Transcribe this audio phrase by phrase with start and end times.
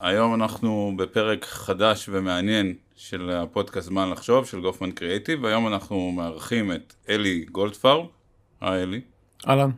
[0.00, 6.72] היום אנחנו בפרק חדש ומעניין של הפודקאסט זמן לחשוב של גופמן קריאיטיב, והיום אנחנו מארחים
[6.72, 8.06] את אלי גולדפרב.
[8.60, 9.00] היי אלי.
[9.48, 9.70] אהלן.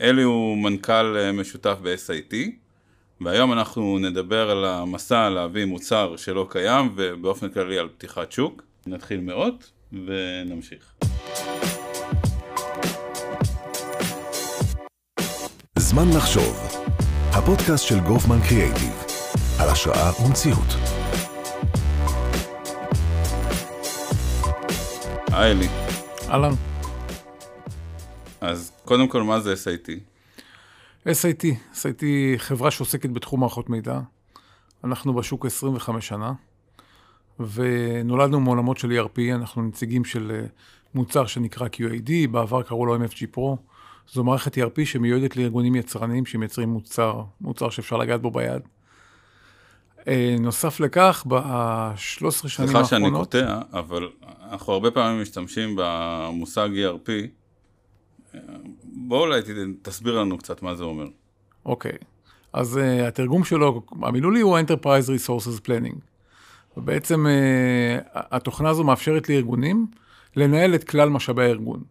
[0.00, 2.34] אלי הוא מנכ"ל אה, משותף ב-SIT,
[3.20, 8.62] והיום אנחנו נדבר על המסע להביא מוצר שלא קיים, ובאופן כללי על פתיחת שוק.
[8.86, 10.94] נתחיל מאות ונמשיך.
[15.78, 16.80] זמן לחשוב,
[17.32, 18.99] הפודקאסט של גופמן קריאייטיב,
[19.60, 20.66] על השראה ומציאות.
[25.32, 25.68] היי אלי.
[26.28, 26.52] אהלן.
[28.40, 29.88] אז קודם כל, מה זה SIT?
[31.06, 32.04] SIT, SIT
[32.36, 34.00] חברה שעוסקת בתחום מערכות מידע.
[34.84, 36.32] אנחנו בשוק 25 שנה,
[37.40, 40.46] ונולדנו מעולמות של ERP, אנחנו נציגים של אה,
[40.94, 43.56] מוצר שנקרא QAD, בעבר קראו לו MFG Pro.
[44.12, 48.62] זו מערכת ERP שמיועדת לארגונים יצרניים שמייצרים מוצר, מוצר שאפשר לגעת בו ביד.
[50.08, 52.70] אה, נוסף לכך, ב-13 שנים האחרונות...
[52.70, 54.08] סליחה שאני קוטע, אבל
[54.50, 57.10] אנחנו הרבה פעמים משתמשים במושג ERP.
[58.82, 59.40] בוא אולי
[59.82, 61.06] תסביר לנו קצת מה זה אומר.
[61.66, 61.92] אוקיי,
[62.52, 65.98] אז uh, התרגום שלו, המילולי הוא Enterprise Resources Planning.
[66.76, 69.86] ובעצם uh, התוכנה הזו מאפשרת לארגונים
[70.36, 71.82] לנהל את כלל משאבי הארגון.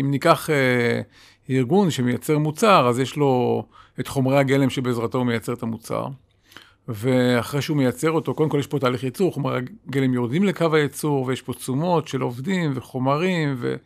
[0.00, 3.64] אם ניקח uh, ארגון שמייצר מוצר, אז יש לו
[4.00, 6.06] את חומרי הגלם שבעזרתו הוא מייצר את המוצר.
[6.88, 11.24] ואחרי שהוא מייצר אותו, קודם כל יש פה תהליך ייצור, חומרי הגלם יורדים לקו הייצור,
[11.26, 13.76] ויש פה תשומות של עובדים וחומרים, ו...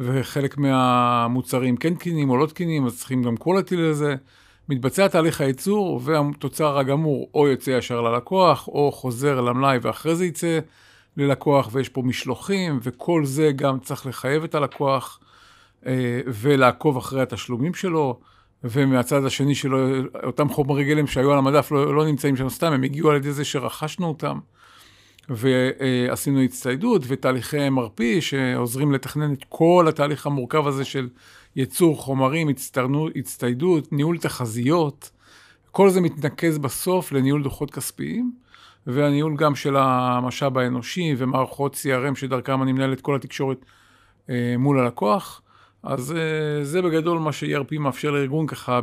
[0.00, 4.14] וחלק מהמוצרים כן תקינים או לא תקינים, אז צריכים גם quality לזה.
[4.68, 10.58] מתבצע תהליך הייצור, והתוצר הגמור או יוצא ישר ללקוח, או חוזר למלאי ואחרי זה יצא
[11.16, 15.20] ללקוח, ויש פה משלוחים, וכל זה גם צריך לחייב את הלקוח
[15.86, 18.20] אה, ולעקוב אחרי התשלומים שלו.
[18.64, 19.78] ומהצד השני שלו,
[20.22, 23.32] אותם חומרי גלם שהיו על המדף לא, לא נמצאים שם סתם, הם הגיעו על ידי
[23.32, 24.38] זה שרכשנו אותם.
[25.30, 31.08] ועשינו הצטיידות ותהליכי MRP שעוזרים לתכנן את כל התהליך המורכב הזה של
[31.56, 32.48] ייצור חומרים,
[33.16, 35.10] הצטיידות, ניהול תחזיות.
[35.70, 38.32] כל זה מתנקז בסוף לניהול דוחות כספיים,
[38.86, 43.64] והניהול גם של המשאב האנושי ומערכות CRM שדרכם אני מנהל את כל התקשורת
[44.30, 45.42] אה, מול הלקוח.
[45.82, 48.80] אז אה, זה בגדול מה ש-ERP מאפשר לארגון ככה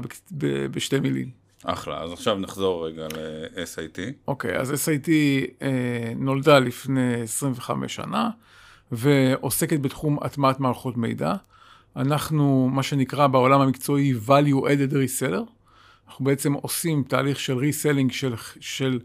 [0.72, 1.30] בשתי מילים.
[1.64, 4.00] אחלה, אז עכשיו נחזור רגע ל-SIT.
[4.28, 5.10] אוקיי, okay, אז SIT
[5.62, 8.30] אה, נולדה לפני 25 שנה,
[8.92, 11.34] ועוסקת בתחום הטמעת מערכות מידע.
[11.96, 15.52] אנחנו, מה שנקרא בעולם המקצועי value added reseller.
[16.08, 19.00] אנחנו בעצם עושים תהליך של reselling של, של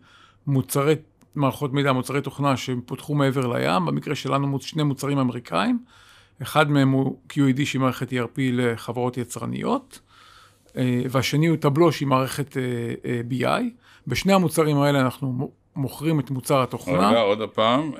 [0.46, 0.94] מוצרי
[1.34, 3.86] מערכות מידע, מוצרי תוכנה שפותחו מעבר לים.
[3.86, 5.78] במקרה שלנו שני מוצרים אמריקאים.
[6.42, 10.00] אחד מהם הוא QAD שהיא מערכת ERP לחברות יצרניות.
[10.76, 12.62] אה, והשני הוא Tableau שהיא מערכת אה,
[13.04, 13.62] אה, BI.
[14.06, 17.10] בשני המוצרים האלה אנחנו מוכרים את מוצר התוכנה.
[17.10, 17.92] רגע, עוד פעם,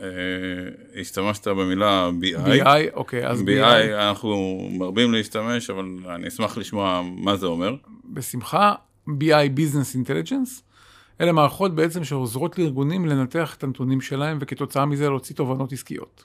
[1.00, 2.48] השתמשת במילה BI.
[2.48, 3.44] BI, אוקיי, אז BI.
[3.44, 7.74] BI, אנחנו מרבים להשתמש, אבל אני אשמח לשמוע מה זה אומר.
[8.04, 8.74] בשמחה,
[9.08, 10.62] BI Business Intelligence.
[11.20, 16.24] אלה מערכות בעצם שעוזרות לארגונים לנתח את הנתונים שלהם, וכתוצאה מזה להוציא תובנות עסקיות.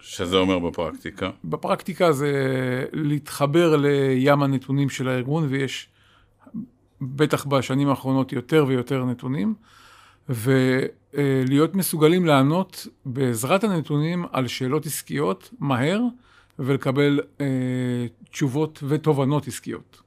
[0.00, 1.30] שזה אומר בפרקטיקה?
[1.44, 2.32] בפרקטיקה זה
[2.92, 5.88] להתחבר לים הנתונים של הארגון, ויש
[7.00, 9.54] בטח בשנים האחרונות יותר ויותר נתונים,
[10.28, 16.00] ולהיות מסוגלים לענות בעזרת הנתונים על שאלות עסקיות מהר,
[16.58, 17.46] ולקבל אה,
[18.30, 20.02] תשובות ותובנות עסקיות.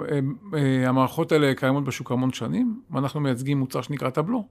[0.00, 0.18] אה,
[0.54, 4.46] אה, המערכות האלה קיימות בשוק המון שנים, ואנחנו מייצגים מוצר שנקרא טבלו.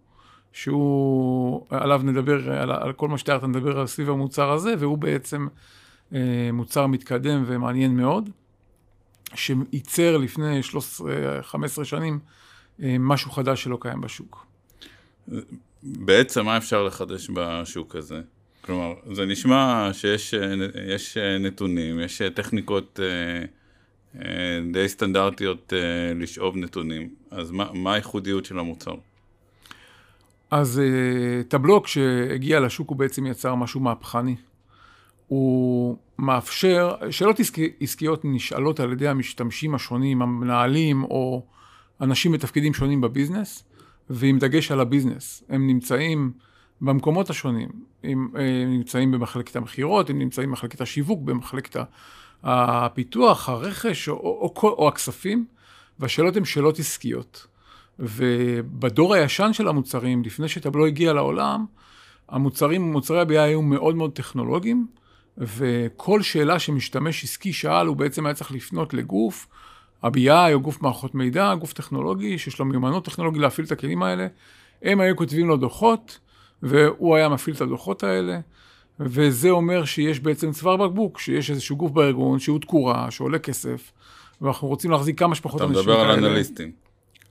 [0.53, 5.47] שהוא, עליו נדבר, על, על כל מה שתיארת נדבר על סביב המוצר הזה, והוא בעצם
[6.13, 8.29] אה, מוצר מתקדם ומעניין מאוד,
[9.35, 10.59] שייצר לפני
[11.79, 12.19] 13-15 שנים
[12.83, 14.45] אה, משהו חדש שלא קיים בשוק.
[15.83, 18.21] בעצם מה אפשר לחדש בשוק הזה?
[18.61, 20.33] כלומר, זה נשמע שיש
[20.87, 23.45] יש נתונים, יש טכניקות אה,
[24.21, 28.95] אה, די סטנדרטיות אה, לשאוב נתונים, אז מה, מה הייחודיות של המוצר?
[30.51, 34.35] אז אה, טבלו כשהגיע לשוק הוא בעצם יצר משהו מהפכני.
[35.27, 37.39] הוא מאפשר, שאלות
[37.81, 41.45] עסקיות נשאלות על ידי המשתמשים השונים, המנהלים או
[42.01, 43.63] אנשים בתפקידים שונים בביזנס,
[44.09, 45.43] ועם דגש על הביזנס.
[45.49, 46.31] הם נמצאים
[46.81, 47.69] במקומות השונים,
[48.03, 51.85] הם, אה, הם נמצאים במחלקת המכירות, הם נמצאים במחלקת השיווק, במחלקת
[52.43, 55.45] הפיתוח, הרכש או, או, או, או הכספים,
[55.99, 57.47] והשאלות הן שאלות עסקיות.
[58.01, 61.65] ובדור הישן של המוצרים, לפני שטבלו הגיע לעולם,
[62.29, 64.87] המוצרים, מוצרי ה-BI היו מאוד מאוד טכנולוגיים,
[65.37, 69.47] וכל שאלה שמשתמש עסקי שאל, הוא בעצם היה צריך לפנות לגוף,
[70.03, 74.27] ה-BI או גוף מערכות מידע, גוף טכנולוגי, שיש לו מיומנות טכנולוגית להפעיל את הכלים האלה,
[74.81, 76.19] הם היו כותבים לו דוחות,
[76.63, 78.39] והוא היה מפעיל את הדוחות האלה,
[78.99, 83.91] וזה אומר שיש בעצם צוואר בקבוק, שיש איזשהו גוף בארגון שהוא תקורה, שעולה כסף,
[84.41, 86.13] ואנחנו רוצים להחזיק כמה שפחות אתה אנשים מדבר כאלה.
[86.13, 86.80] על אנליסטים.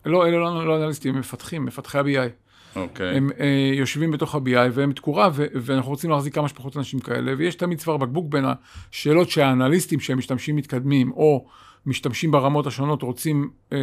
[0.06, 2.30] לא, אלה לא, לא אנליסטים, הם מפתחים, מפתחי ה-BI.
[2.76, 3.16] אוקיי.
[3.16, 7.32] הם אה, יושבים בתוך ה-BI והם תקורה, ו- ואנחנו רוצים להחזיק כמה שפחות אנשים כאלה,
[7.38, 8.44] ויש תמיד צוואר בקבוק בין
[8.90, 11.46] השאלות שהאנליסטים שהם משתמשים מתקדמים, או
[11.86, 13.78] משתמשים ברמות השונות, רוצים אה,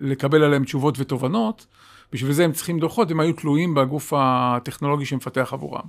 [0.00, 1.66] לקבל עליהם תשובות ותובנות,
[2.12, 5.84] בשביל זה הם צריכים דוחות, הם היו תלויים בגוף הטכנולוגי שמפתח עבורם.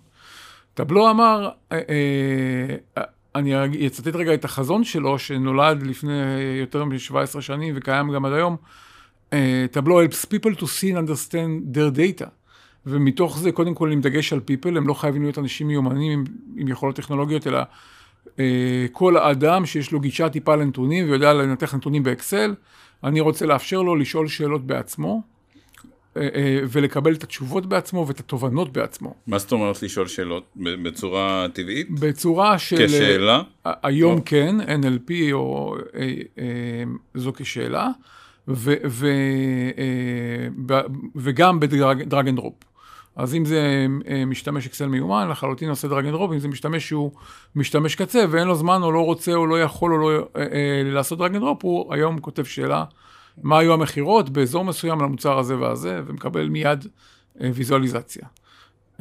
[0.74, 1.80] טבלו אמר, אה,
[2.98, 3.04] אה,
[3.36, 6.22] אני אצטט רגע את החזון שלו, שנולד לפני
[6.60, 8.58] יותר מ-17 שנים וקיים גם עד היום.
[9.34, 12.26] אה, טבלו helps people to see and understand their data.
[12.86, 16.24] ומתוך זה, קודם כל, עם דגש על people, הם לא חייבים להיות אנשים מיומנים עם,
[16.58, 17.60] עם יכולות טכנולוגיות, אלא
[18.40, 22.54] אה, כל אדם שיש לו גישה טיפה לנתונים ויודע לנתח נתונים באקסל,
[23.04, 25.22] אני רוצה לאפשר לו לשאול שאלות בעצמו,
[26.18, 29.14] אה, אה, ולקבל את התשובות בעצמו ואת התובנות בעצמו.
[29.28, 30.44] מה זאת אומרת לשאול שאלות?
[30.56, 32.00] בצורה טבעית?
[32.00, 32.88] בצורה של...
[32.88, 33.42] כשאלה?
[33.66, 34.22] היום או.
[34.26, 36.84] כן, NLP או אה, אה,
[37.16, 37.90] זו כשאלה,
[38.48, 39.08] ו, ו,
[39.78, 40.82] אה,
[41.16, 42.54] וגם ב drag and drop.
[43.16, 46.88] אז אם זה אה, משתמש אקסל מיומן, לחלוטין עושה drag and drop, אם זה משתמש
[46.88, 47.12] שהוא
[47.56, 50.82] משתמש קצה ואין לו זמן או לא רוצה או לא יכול או לא אה, אה,
[50.84, 52.84] לעשות drag and drop, הוא היום כותב שאלה,
[53.44, 56.88] מה היו המכירות באזור מסוים למוצר הזה והזה, ומקבל מיד
[57.42, 58.28] אה, ויזואליזציה.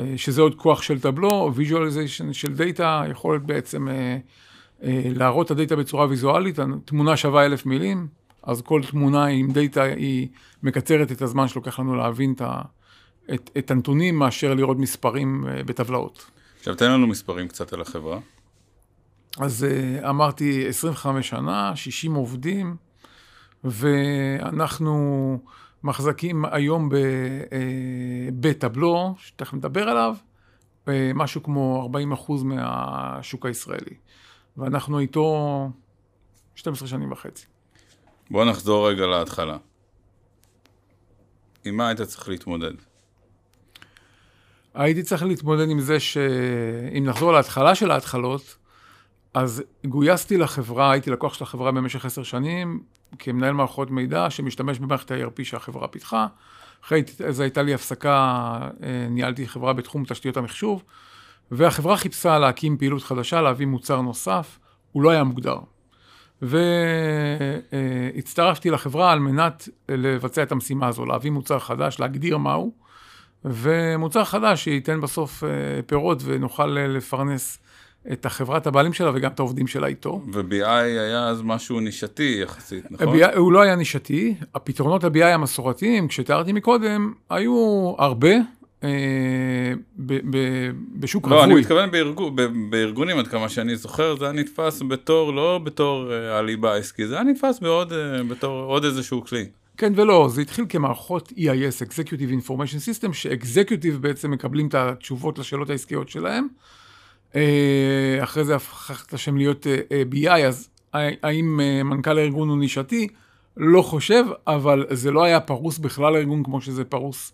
[0.00, 4.19] אה, שזה עוד כוח של Tableau, visualization של דאטה, יכולת בעצם אה,
[4.82, 8.06] אה, להראות את הדאטה בצורה ויזואלית, תמונה שווה אלף מילים,
[8.46, 10.29] אז כל תמונה עם דאטה היא
[10.62, 12.62] מקצרת את הזמן שלוקח לנו להבין את, ה,
[13.35, 16.31] את, את הנתונים מאשר לראות מספרים אה, בטבלאות.
[16.58, 18.19] עכשיו תן לנו מספרים קצת על החברה.
[19.38, 22.76] אז אה, אמרתי 25 שנה, 60 עובדים,
[23.64, 25.38] ואנחנו
[25.85, 26.99] מחזקים היום אה,
[28.40, 30.17] בטבלו, שתכף נדבר עליו,
[31.14, 31.90] משהו כמו
[32.29, 33.97] 40% מהשוק הישראלי.
[34.56, 35.70] ואנחנו איתו
[36.55, 37.47] 12 שנים וחצי.
[38.31, 39.56] בוא נחזור רגע להתחלה.
[41.65, 42.73] עם מה היית צריך להתמודד?
[44.75, 48.56] הייתי צריך להתמודד עם זה שאם נחזור להתחלה של ההתחלות,
[49.35, 52.82] אז גויסתי לחברה, הייתי לקוח של החברה במשך עשר שנים,
[53.19, 56.26] כמנהל מערכות מידע שמשתמש במערכת ה-ERP שהחברה פיתחה.
[56.85, 60.82] אחרי זה הייתה לי הפסקה, אה, ניהלתי חברה בתחום תשתיות המחשוב,
[61.50, 64.59] והחברה חיפשה להקים פעילות חדשה, להביא מוצר נוסף,
[64.93, 65.56] הוא לא היה מוגדר.
[67.73, 72.73] והצטרפתי לחברה על מנת לבצע את המשימה הזו, להביא מוצר חדש, להגדיר מהו,
[73.44, 75.49] ומוצר חדש שייתן בסוף אה,
[75.87, 77.58] פירות ונוכל אה, לפרנס
[78.12, 80.23] את החברת הבעלים שלה וגם את העובדים שלה איתו.
[80.32, 83.08] ו-BI היה אז משהו נישתי יחסית, נכון?
[83.08, 88.35] ה-BI, הוא לא היה נישתי, הפתרונות ה-BI המסורתיים, כשתיארתי מקודם, היו הרבה
[89.96, 90.70] ב- ב-
[91.00, 91.60] בשוק לא, אני רווי.
[91.62, 96.38] מתכוון בארגו, ב- בארגונים, עד כמה שאני זוכר, זה היה נתפס בתור, לא בתור אה,
[96.38, 99.44] הליבה העסקי, זה היה נתפס בעוד, אה, בתור עוד איזשהו כלי.
[99.76, 105.70] כן ולא, זה התחיל כמערכות EIS, Executive Information System, שאקזקיוטיב בעצם מקבלים את התשובות לשאלות
[105.70, 106.48] העסקיות שלהם.
[107.37, 110.69] אה, אחרי זה הפך את השם להיות אה, אה, BI, אז
[111.22, 113.08] האם אה, מנכ"ל הארגון הוא נישתי?
[113.56, 117.32] לא חושב, אבל זה לא היה פרוס בכלל הארגון כמו שזה פרוס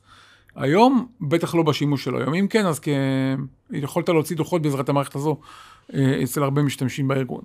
[0.61, 2.34] היום, בטח לא בשימוש שלו היום.
[2.34, 2.89] אם כן, אז כ...
[3.70, 5.37] יכולת להוציא דוחות בעזרת המערכת הזו
[5.94, 7.43] אה, אצל הרבה משתמשים בארגון.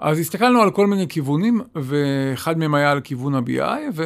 [0.00, 4.00] אז הסתכלנו על כל מיני כיוונים, ואחד מהם היה על כיוון ה-BI,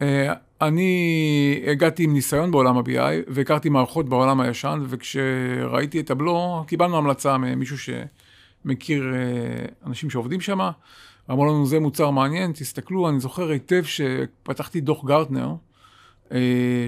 [0.00, 7.38] ואני הגעתי עם ניסיון בעולם ה-BI, והכרתי מערכות בעולם הישן, וכשראיתי את הבלו, קיבלנו המלצה
[7.38, 10.60] ממישהו שמכיר אה, אנשים שעובדים שם,
[11.30, 15.54] אמרו לנו, זה מוצר מעניין, תסתכלו, אני זוכר היטב שפתחתי דוח גרטנר, אה,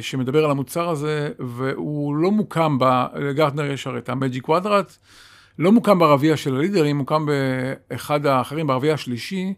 [0.01, 2.79] שמדבר על המוצר הזה, והוא לא מוקם,
[3.15, 4.97] לגרטנר יש הרי את המג'יק קוואדרט,
[5.59, 9.55] לא מוקם ברביע של הלידרים, מוקם באחד האחרים, ברביע השלישי,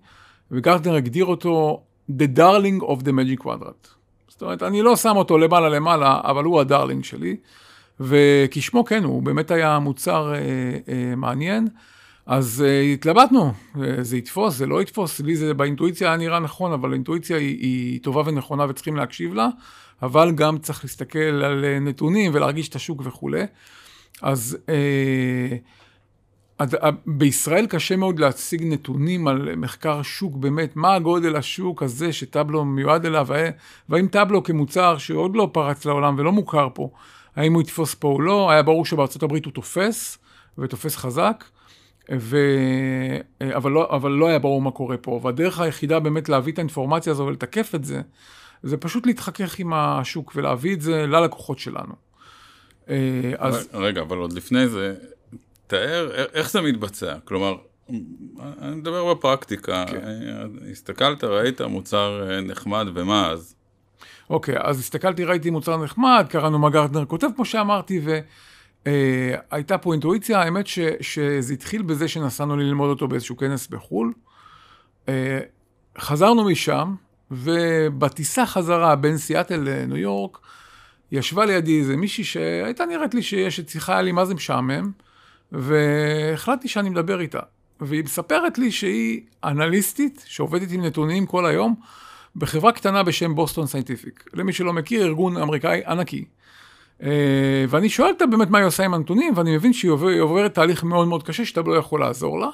[0.50, 3.88] וגרטנר הגדיר אותו The Darling of the Magic Quadrant.
[4.29, 7.37] זאת אומרת, אני לא שם אותו למעלה למעלה, אבל הוא הדרלינג שלי,
[8.00, 10.38] וכשמו כן, הוא באמת היה מוצר אה,
[10.88, 11.69] אה, מעניין.
[12.26, 13.52] אז אה, התלבטנו,
[13.83, 17.59] אה, זה יתפוס, זה לא יתפוס, לי זה באינטואיציה היה נראה נכון, אבל האינטואיציה היא,
[17.61, 19.49] היא טובה ונכונה וצריכים להקשיב לה,
[20.02, 23.43] אבל גם צריך להסתכל על אה, נתונים ולהרגיש את השוק וכולי.
[24.23, 25.57] אז אה,
[26.59, 32.12] עד- ה- בישראל קשה מאוד להציג נתונים על מחקר שוק באמת, מה הגודל השוק הזה
[32.12, 33.49] שטבלו מיועד אליו, וה-
[33.88, 36.90] והאם טבלו כמוצר שעוד לא פרץ לעולם ולא מוכר פה,
[37.37, 40.19] האם הוא יתפוס פה או לא, היה ברור שבארצות הברית הוא תופס,
[40.59, 41.45] ותופס חזק.
[42.12, 42.38] ו...
[43.56, 47.12] אבל, לא, אבל לא היה ברור מה קורה פה, והדרך היחידה באמת להביא את האינפורמציה
[47.12, 48.00] הזו ולתקף את זה,
[48.62, 51.94] זה פשוט להתחכך עם השוק ולהביא את זה ללקוחות שלנו.
[53.38, 53.68] אז...
[53.73, 54.94] רגע, אבל עוד לפני זה,
[55.66, 57.14] תאר איך זה מתבצע.
[57.25, 57.56] כלומר,
[58.62, 60.00] אני מדבר בפרקטיקה, כן.
[60.70, 63.54] הסתכלת, ראית מוצר אה, נחמד, ומה אז?
[64.30, 68.00] אוקיי, אז הסתכלתי, ראיתי מוצר נחמד, קראנו מה גרטנר כותב, כמו שאמרתי,
[68.87, 74.12] והייתה אה, פה אינטואיציה, האמת ש, שזה התחיל בזה שנסענו ללמוד אותו באיזשהו כנס בחו"ל.
[75.09, 75.41] אה,
[75.99, 76.95] חזרנו משם,
[77.31, 80.38] ובטיסה חזרה בין סיאטל לניו יורק,
[81.12, 84.93] ישבה לידי איזה מישהי שהייתה נראית לי אשת שיחה, היה לי מה זה משעמם,
[85.53, 87.41] והחלטתי שאני מדבר איתה.
[87.81, 91.75] והיא מספרת לי שהיא אנליסטית, שעובדת עם נתונים כל היום,
[92.37, 94.25] בחברה קטנה בשם Boston Scientific.
[94.33, 96.25] למי שלא מכיר, ארגון אמריקאי ענקי.
[97.02, 100.84] אה, ואני שואל אותה באמת מה היא עושה עם הנתונים, ואני מבין שהיא עוברת תהליך
[100.84, 102.48] מאוד מאוד קשה, שאתה לא יכול לעזור לה.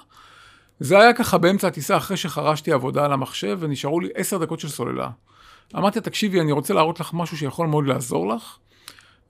[0.80, 4.68] זה היה ככה באמצע הטיסה, אחרי שחרשתי עבודה על המחשב, ונשארו לי עשר דקות של
[4.68, 5.10] סוללה.
[5.76, 8.56] אמרתי, תקשיבי, אני רוצה להראות לך משהו שיכול מאוד לעזור לך,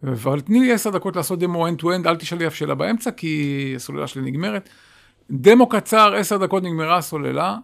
[0.05, 4.07] אבל תני לי עשר דקות לעשות דמו end-to-end, אל תשאלי אף שאלה באמצע, כי הסוללה
[4.07, 4.69] שלי נגמרת.
[5.31, 7.57] דמו קצר, עשר דקות נגמרה הסוללה,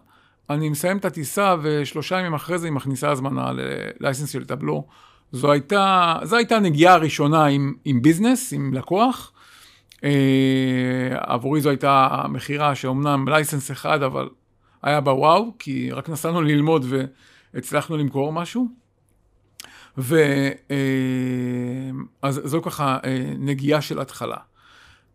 [0.49, 4.87] אני מסיים את הטיסה, ושלושה ימים אחרי זה היא מכניסה הזמנה ללייסנס של טבלו.
[5.31, 9.31] זו הייתה, זו הייתה נגיעה הראשונה עם, עם ביזנס, עם לקוח.
[10.03, 10.09] אה,
[11.11, 14.29] עבורי זו הייתה מכירה שאומנם לייסנס אחד, אבל
[14.81, 16.85] היה בה וואו, כי רק נסענו ללמוד
[17.53, 18.67] והצלחנו למכור משהו.
[19.97, 20.15] ו...
[22.23, 24.37] אה, זו ככה אה, נגיעה של התחלה.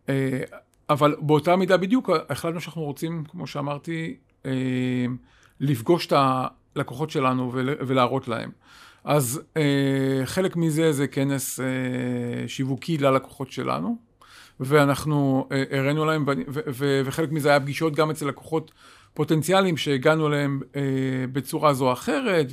[0.09, 0.41] אה,
[0.89, 4.17] אבל באותה מידה בדיוק החלטנו שאנחנו רוצים, כמו שאמרתי,
[5.59, 8.51] לפגוש את הלקוחות שלנו ולהראות להם.
[9.03, 11.65] אז אה, חלק מזה זה כנס אה,
[12.47, 13.97] שיווקי ללקוחות שלנו,
[14.59, 16.25] ואנחנו הראינו להם,
[17.05, 18.71] וחלק מזה היה פגישות גם אצל לקוחות
[19.13, 20.61] פוטנציאליים שהגענו אליהם
[21.31, 22.47] בצורה זו או אחרת,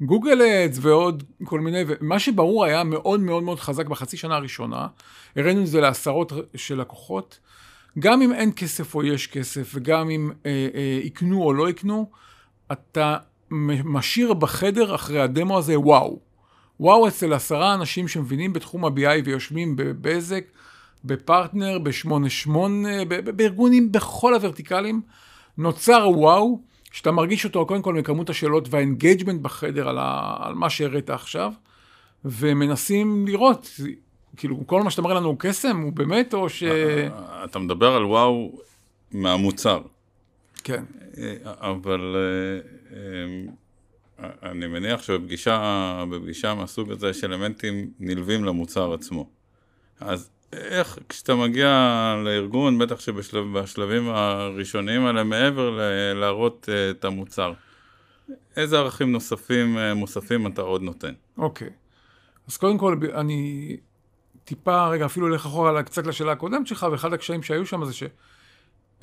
[0.00, 4.86] וגוגל אדס ועוד כל מיני, ומה שברור היה מאוד מאוד מאוד חזק בחצי שנה הראשונה,
[5.36, 7.38] הראינו את זה לעשרות של לקוחות,
[7.98, 12.10] גם אם אין כסף או יש כסף, וגם אם אה, אה, יקנו או לא יקנו,
[12.72, 13.16] אתה
[13.84, 16.18] משאיר בחדר אחרי הדמו הזה וואו.
[16.80, 20.44] וואו אצל עשרה אנשים שמבינים בתחום ה-BI ויושבים בבזק,
[21.04, 22.50] בפרטנר, ב-88,
[23.24, 25.00] בארגונים בכל הוורטיקלים,
[25.58, 26.60] נוצר וואו,
[26.92, 31.52] שאתה מרגיש אותו קודם כל מכמות השאלות והאנגייג'מנט בחדר על, ה, על מה שהראית עכשיו,
[32.24, 33.70] ומנסים לראות,
[34.36, 36.62] כאילו, כל מה שאתה אומר לנו הוא קסם, הוא באמת, או ש...
[37.44, 38.52] אתה מדבר על וואו
[39.12, 39.80] מהמוצר.
[40.64, 40.84] כן.
[41.44, 43.00] אבל אה,
[44.24, 49.28] אה, אני מניח שבפגישה מהסוג הזה יש אלמנטים נלווים למוצר עצמו.
[50.00, 51.68] אז איך, כשאתה מגיע
[52.24, 57.52] לארגון, בטח שבשלבים הראשוניים האלה, מעבר ל- להראות את המוצר,
[58.56, 61.12] איזה ערכים נוספים, מוספים אתה עוד נותן?
[61.38, 61.68] אוקיי.
[61.68, 61.70] Okay.
[62.48, 63.76] אז קודם כל, אני
[64.44, 67.94] טיפה, רגע, אפילו אלך אחורה קצת לשאלה הקודמת שלך, ואחד הקשיים שהיו שם זה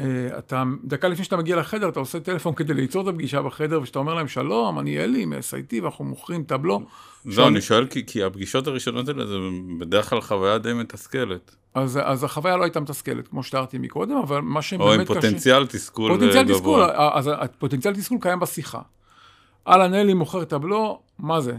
[0.01, 3.99] שאתה, דקה לפני שאתה מגיע לחדר, אתה עושה טלפון כדי ליצור את הפגישה בחדר, ושאתה
[3.99, 6.81] אומר להם, שלום, אני אלי מ-SIT, ואנחנו מוכרים טבלו.
[7.25, 9.35] זהו, אני שואל כי, כי הפגישות הראשונות האלה זה
[9.79, 11.55] בדרך כלל חוויה די מתסכלת.
[11.73, 14.95] אז, אז החוויה לא הייתה מתסכלת, כמו שתיארתי מקודם, אבל מה שבאמת קשה...
[14.95, 16.27] או עם פוטנציאל קשה, תסכול גבוה.
[16.27, 16.81] פוטנציאל תסכול,
[17.13, 18.79] אז הפוטנציאל תסכול קיים בשיחה.
[19.67, 21.55] אהלן אלי מוכר טבלו, מה זה?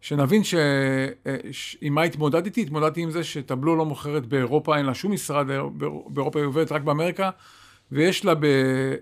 [0.00, 5.46] שנבין שעם מה התמודדתי, התמודדתי עם זה שטבלו לא מוכרת באירופה, אין לה שום משרד
[6.06, 7.30] באירופה, היא עובדת רק באמריקה,
[7.92, 8.34] ויש לה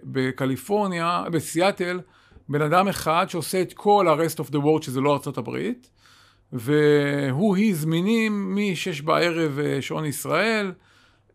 [0.04, 2.00] בקליפורניה, בסיאטל,
[2.48, 5.90] בן אדם אחד שעושה את כל ה-rest of the world, שזה לא הברית,
[6.52, 10.72] והוא, היא זמינים מ-6 בערב אה, שעון ישראל,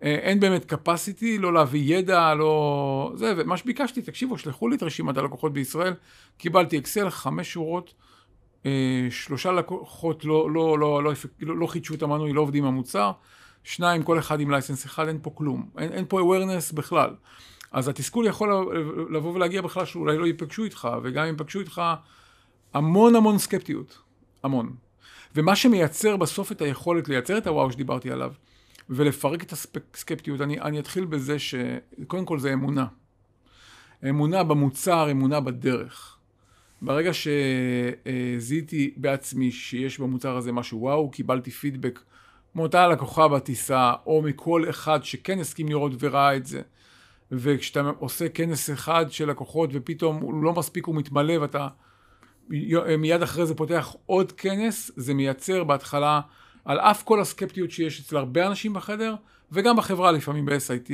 [0.04, 3.12] אה, אין באמת capacity, לא להביא ידע, לא...
[3.16, 5.94] זה, ומה שביקשתי, תקשיבו, שלחו לי את רשימת הלקוחות בישראל,
[6.38, 8.12] קיבלתי אקסל, חמש שורות, אה,
[9.10, 13.12] שלושה לקוחות לא, לא, לא, לא, לא, לא חידשו את המנוי, לא עובדים עם המוצר,
[13.64, 17.16] שניים, כל אחד עם לייסנס אחד, אין פה כלום, אין, אין פה awareness בכלל.
[17.72, 18.76] אז התסכול יכול
[19.12, 21.82] לבוא ולהגיע בכלל שאולי לא ייפגשו איתך, וגם אם ייפגשו איתך,
[22.74, 24.02] המון המון סקפטיות,
[24.44, 24.76] המון.
[25.36, 28.34] ומה שמייצר בסוף את היכולת לייצר את הוואו שדיברתי עליו,
[28.90, 32.86] ולפרק את הסקפטיות, אני, אני אתחיל בזה שקודם כל זה אמונה.
[34.10, 36.18] אמונה במוצר, אמונה בדרך.
[36.82, 42.00] ברגע שזיהיתי בעצמי שיש במוצר הזה משהו וואו, קיבלתי פידבק
[42.56, 46.62] מאותה לקוחה בטיסה, או מכל אחד שכן הסכים לראות וראה את זה.
[47.32, 51.68] וכשאתה עושה כנס אחד של לקוחות ופתאום הוא לא מספיק, הוא מתמלא ואתה
[52.98, 56.22] מיד אחרי זה פותח עוד כנס, זה מייצר בהתחלה,
[56.66, 59.16] על אף כל הסקפטיות שיש אצל הרבה אנשים בחדר,
[59.52, 60.92] וגם בחברה לפעמים ב-SIT,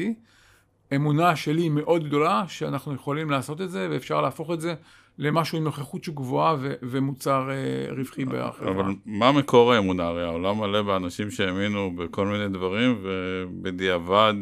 [0.95, 4.73] אמונה שלי מאוד גדולה שאנחנו יכולים לעשות את זה, ואפשר להפוך את זה
[5.17, 8.71] למשהו עם נוכחות שוק גבוהה ו- ומוצר אה, רווחי בחברה.
[8.71, 10.03] אבל מה מקור האמונה?
[10.03, 14.33] הרי העולם מלא באנשים שהאמינו בכל מיני דברים, ובדיעבד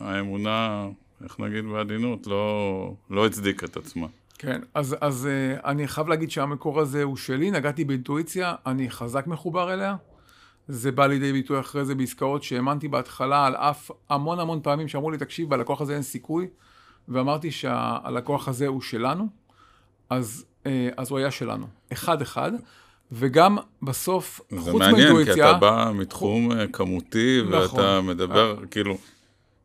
[0.00, 0.88] האמונה,
[1.24, 4.06] איך נגיד בעדינות, לא, לא הצדיקה את עצמה.
[4.38, 9.26] כן, אז, אז uh, אני חייב להגיד שהמקור הזה הוא שלי, נגעתי באינטואיציה, אני חזק
[9.26, 9.96] מחובר אליה.
[10.68, 15.10] זה בא לידי ביטוי אחרי זה בעסקאות שהאמנתי בהתחלה, על אף המון המון פעמים שאמרו
[15.10, 16.48] לי, תקשיב, בלקוח הזה אין סיכוי,
[17.08, 19.28] ואמרתי שהלקוח הזה הוא שלנו,
[20.10, 22.52] אז, uh, אז הוא היה שלנו, אחד-אחד.
[23.12, 25.06] וגם בסוף, חוץ מאינטואיציה...
[25.06, 26.58] זה מעניין, כי אתה בא מתחום חוץ...
[26.72, 27.80] כמותי, נכון.
[27.80, 28.96] ואתה מדבר, כאילו,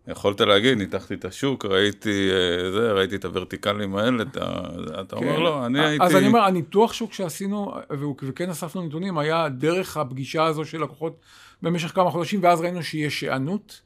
[0.08, 4.60] יכולת להגיד, ניתחתי את השוק, ראיתי אה, זה, ראיתי את הוורטיקלים האלה, אתה,
[5.02, 5.26] אתה כן.
[5.26, 6.06] אומר, לא, אני הייתי...
[6.06, 7.74] אז אני אומר, הניתוח שוק שעשינו,
[8.22, 11.20] וכן אספנו נתונים, היה דרך הפגישה הזו של לקוחות
[11.62, 13.82] במשך כמה חודשים, ואז ראינו שיש שענות,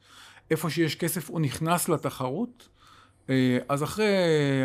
[0.50, 2.68] איפה שיש כסף הוא נכנס לתחרות.
[3.30, 4.06] אה, אז אחרי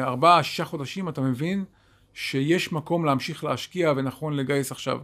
[0.02, 1.64] ארבעה, שישה חודשים אתה מבין
[2.16, 5.00] שיש מקום להמשיך להשקיע ונכון לגייס עכשיו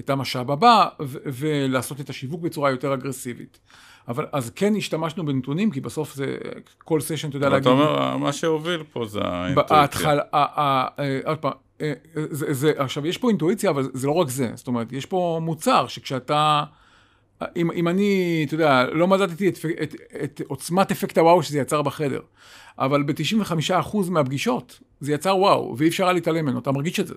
[0.00, 0.88] את המשאב הבא
[1.24, 3.58] ולעשות את השיווק בצורה יותר אגרסיבית.
[4.08, 6.36] אבל אז כן השתמשנו בנתונים, כי בסוף זה
[6.84, 7.62] כל סשן, אתה יודע להגיד...
[7.62, 9.76] אתה אומר, מה שהוביל פה זה האינטואיציה.
[9.76, 10.22] בהתחלה,
[11.24, 14.50] עוד פעם, אה, זה, זה, עכשיו, יש פה אינטואיציה, אבל זה לא רק זה.
[14.54, 16.64] זאת אומרת, יש פה מוצר שכשאתה...
[17.56, 21.82] אם, אם אני, אתה יודע, לא מדדתי את, את, את עוצמת אפקט הוואו שזה יצר
[21.82, 22.20] בחדר,
[22.78, 27.14] אבל ב-95% מהפגישות זה יצר וואו, ואי אפשר היה להתעלם ממנו, אתה מרגיש את זה.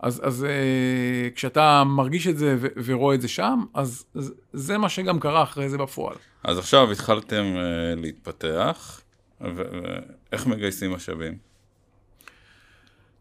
[0.00, 4.78] אז, אז אה, כשאתה מרגיש את זה ו- ורואה את זה שם, אז, אז זה
[4.78, 6.16] מה שגם קרה אחרי זה בפועל.
[6.44, 9.00] אז עכשיו התחלתם אה, להתפתח,
[9.40, 11.38] ואיך מגייסים משאבים?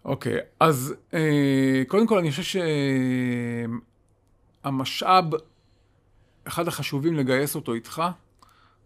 [0.05, 2.59] אוקיי, אז אה, קודם כל אני חושב
[4.63, 5.25] שהמשאב,
[6.47, 8.03] אחד החשובים לגייס אותו איתך,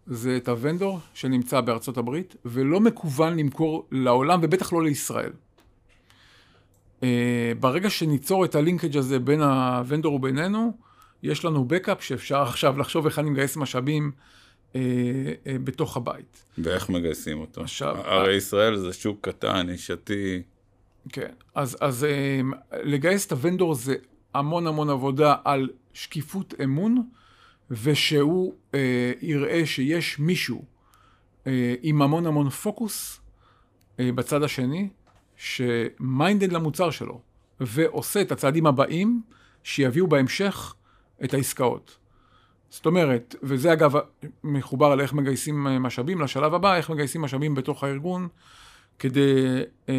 [0.08, 5.32] זה את הוונדור שנמצא בארצות הברית, ולא מקוון למכור לעולם, ובטח לא לישראל.
[7.00, 7.04] אה,
[7.60, 10.72] ברגע שניצור את ה linkage הזה בין ה vendor ובינינו,
[11.22, 14.76] יש לנו backup שאפשר עכשיו לחשוב איך אני מגייס משאבים אה, אה,
[15.64, 16.44] בתוך הבית.
[16.58, 17.60] ואיך מגייסים אותו?
[17.60, 17.96] עכשיו...
[17.96, 20.42] הרי ישראל זה שוק קטן, נישתי.
[21.12, 23.94] כן, אז, אז uh, לגייס את ה vendor זה
[24.34, 27.02] המון המון עבודה על שקיפות אמון,
[27.70, 28.76] ושהוא אה,
[29.20, 30.64] יראה שיש מישהו
[31.44, 31.48] אה,
[31.82, 34.88] עם המון המון פוקוס אה, בצד השני,
[35.36, 37.20] שמיינדד למוצר שלו,
[37.60, 39.22] ועושה את הצעדים הבאים
[39.62, 40.74] שיביאו בהמשך
[41.24, 41.98] את העסקאות.
[42.70, 43.92] זאת אומרת, וזה אגב
[44.44, 48.28] מחובר על איך מגייסים משאבים לשלב הבא, איך מגייסים משאבים בתוך הארגון,
[48.98, 49.94] כדי אה,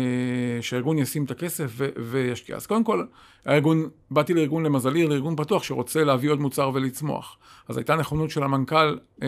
[0.62, 2.56] שהארגון ישים את הכסף ו- וישקיע.
[2.56, 3.06] אז קודם כל,
[3.46, 7.38] הארגון, באתי לארגון למזלי, לארגון פתוח שרוצה להביא עוד מוצר ולצמוח.
[7.68, 9.28] אז הייתה נכונות של המנכ"ל אה,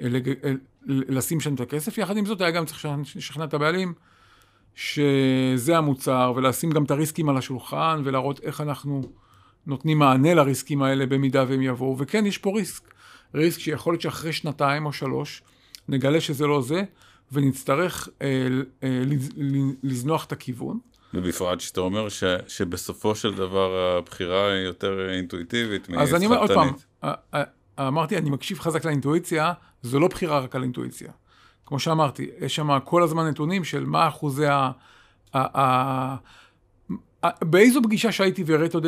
[0.00, 0.52] אה, לג- אה,
[0.86, 3.92] לשים שם את הכסף, יחד עם זאת היה גם צריך לשכנע את הבעלים
[4.74, 9.02] שזה המוצר, ולשים גם את הריסקים על השולחן, ולהראות איך אנחנו
[9.66, 11.98] נותנים מענה לריסקים האלה במידה והם יבואו.
[11.98, 12.94] וכן, יש פה ריסק.
[13.34, 15.42] ריסק שיכול להיות שאחרי שנתיים או שלוש,
[15.88, 16.82] נגלה שזה לא זה,
[17.32, 18.48] ונצטרך אה,
[18.82, 19.02] אה,
[19.82, 20.78] לזנוח את הכיוון.
[21.14, 26.50] ובפרט שאתה אומר ש, שבסופו של דבר הבחירה היא יותר אינטואיטיבית אז אני אומר עוד
[26.50, 26.72] פעם,
[27.78, 31.12] אמרתי, אני מקשיב חזק לאינטואיציה, זו לא בחירה רק על אינטואיציה.
[31.66, 34.70] כמו שאמרתי, יש שם כל הזמן נתונים של מה אחוזי ה...
[35.34, 36.16] ה, ה
[37.42, 38.78] באיזו פגישה שהייתי והראיתי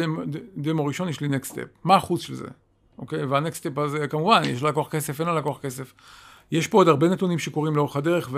[0.57, 1.68] דמו ראשון, יש לי next step.
[1.85, 2.46] מה האחוז של זה?
[2.98, 3.24] אוקיי?
[3.25, 5.94] וה next step הזה, כמובן, יש ללקוח כסף, אין ללקוח כסף.
[6.51, 8.31] יש פה עוד הרבה נתונים שקורים לאורך הדרך,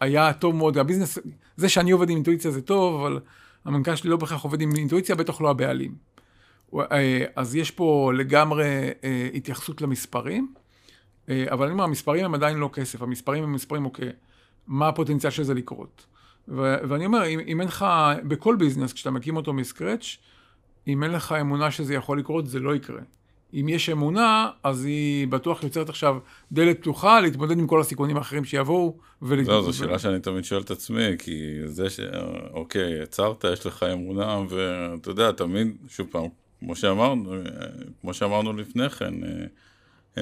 [0.00, 1.18] והיה טוב מאוד, ה business,
[1.56, 3.20] זה שאני עובד עם אינטואיציה זה טוב, אבל
[3.64, 5.94] המנכ"ל שלי לא בהכרח עובד עם אינטואיציה, בטח לא הבעלים.
[6.74, 8.64] אה, אז יש פה לגמרי
[9.04, 10.54] אה, התייחסות למספרים.
[11.28, 14.10] אה, אבל אני אומר, המספרים הם עדיין לא כסף, המספרים הם מספרים, אוקיי,
[14.66, 16.06] מה הפוטנציאל של זה לקרות?
[16.48, 17.86] ו- ואני אומר, אם, אם אין לך,
[18.28, 20.16] בכל ביזנס, כשאתה מקים אותו מסקרץ',
[20.88, 23.00] אם אין לך אמונה שזה יכול לקרות, זה לא יקרה.
[23.60, 26.18] אם יש אמונה, אז היא בטוח יוצרת עכשיו
[26.52, 28.96] דלת פתוחה להתמודד עם כל הסיכונים האחרים שיבואו.
[29.22, 29.58] ולהתמודד.
[29.58, 32.00] לא, זו שאלה שאני תמיד שואל את עצמי, כי זה ש...
[32.52, 36.24] אוקיי, יצרת, יש לך אמונה, ואתה יודע, תמיד, שוב פעם,
[36.60, 37.34] כמו שאמרנו,
[38.00, 39.14] כמו שאמרנו לפני כן,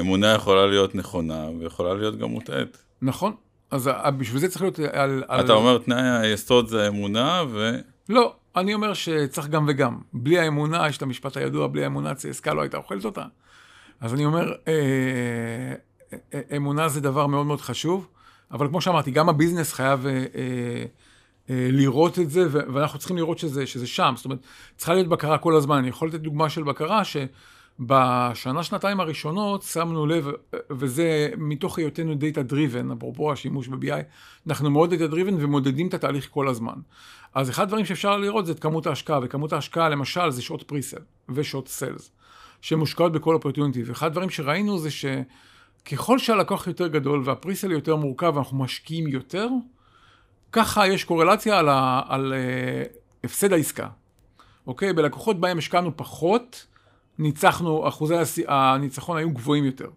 [0.00, 2.78] אמונה יכולה להיות נכונה ויכולה להיות גם מוטעית.
[3.02, 3.32] נכון,
[3.70, 5.22] אז בשביל זה צריך להיות על...
[5.24, 5.50] אתה על...
[5.50, 7.76] אומר תנאי היסוד זה אמונה ו...
[8.08, 9.98] לא, אני אומר שצריך גם וגם.
[10.12, 13.24] בלי האמונה, יש את המשפט הידוע, בלי האמונה צסקה לא הייתה אוכלת אותה.
[14.00, 14.72] אז אני אומר, אה,
[16.12, 18.08] אה, אה, אמונה זה דבר מאוד מאוד חשוב,
[18.50, 20.84] אבל כמו שאמרתי, גם ה business חייב אה, אה,
[21.50, 24.12] אה, לראות את זה, ואנחנו צריכים לראות שזה, שזה שם.
[24.16, 24.38] זאת אומרת,
[24.76, 25.76] צריכה להיות בקרה כל הזמן.
[25.76, 27.16] אני יכול לתת דוגמה של בקרה, ש...
[27.80, 30.28] בשנה, שנתיים הראשונות שמנו לב,
[30.70, 34.02] וזה מתוך היותנו data driven, אפרופו השימוש ב-BI,
[34.46, 36.74] אנחנו מאוד data driven ומודדים את התהליך כל הזמן.
[37.34, 41.00] אז אחד הדברים שאפשר לראות זה את כמות ההשקעה, וכמות ההשקעה למשל זה שעות presale
[41.28, 42.10] ושעות sales,
[42.60, 43.82] שמושקעות בכל opportunity.
[43.82, 49.48] ואחד הדברים שראינו זה שככל שהלקוח יותר גדול וה presale יותר מורכב ואנחנו משקיעים יותר,
[50.52, 53.88] ככה יש קורלציה על, ה, על uh, הפסד העסקה.
[54.66, 54.92] אוקיי?
[54.92, 56.66] בלקוחות בהם השקענו פחות,
[57.18, 58.14] ניצחנו, אחוזי
[58.48, 59.88] הניצחון היו גבוהים יותר.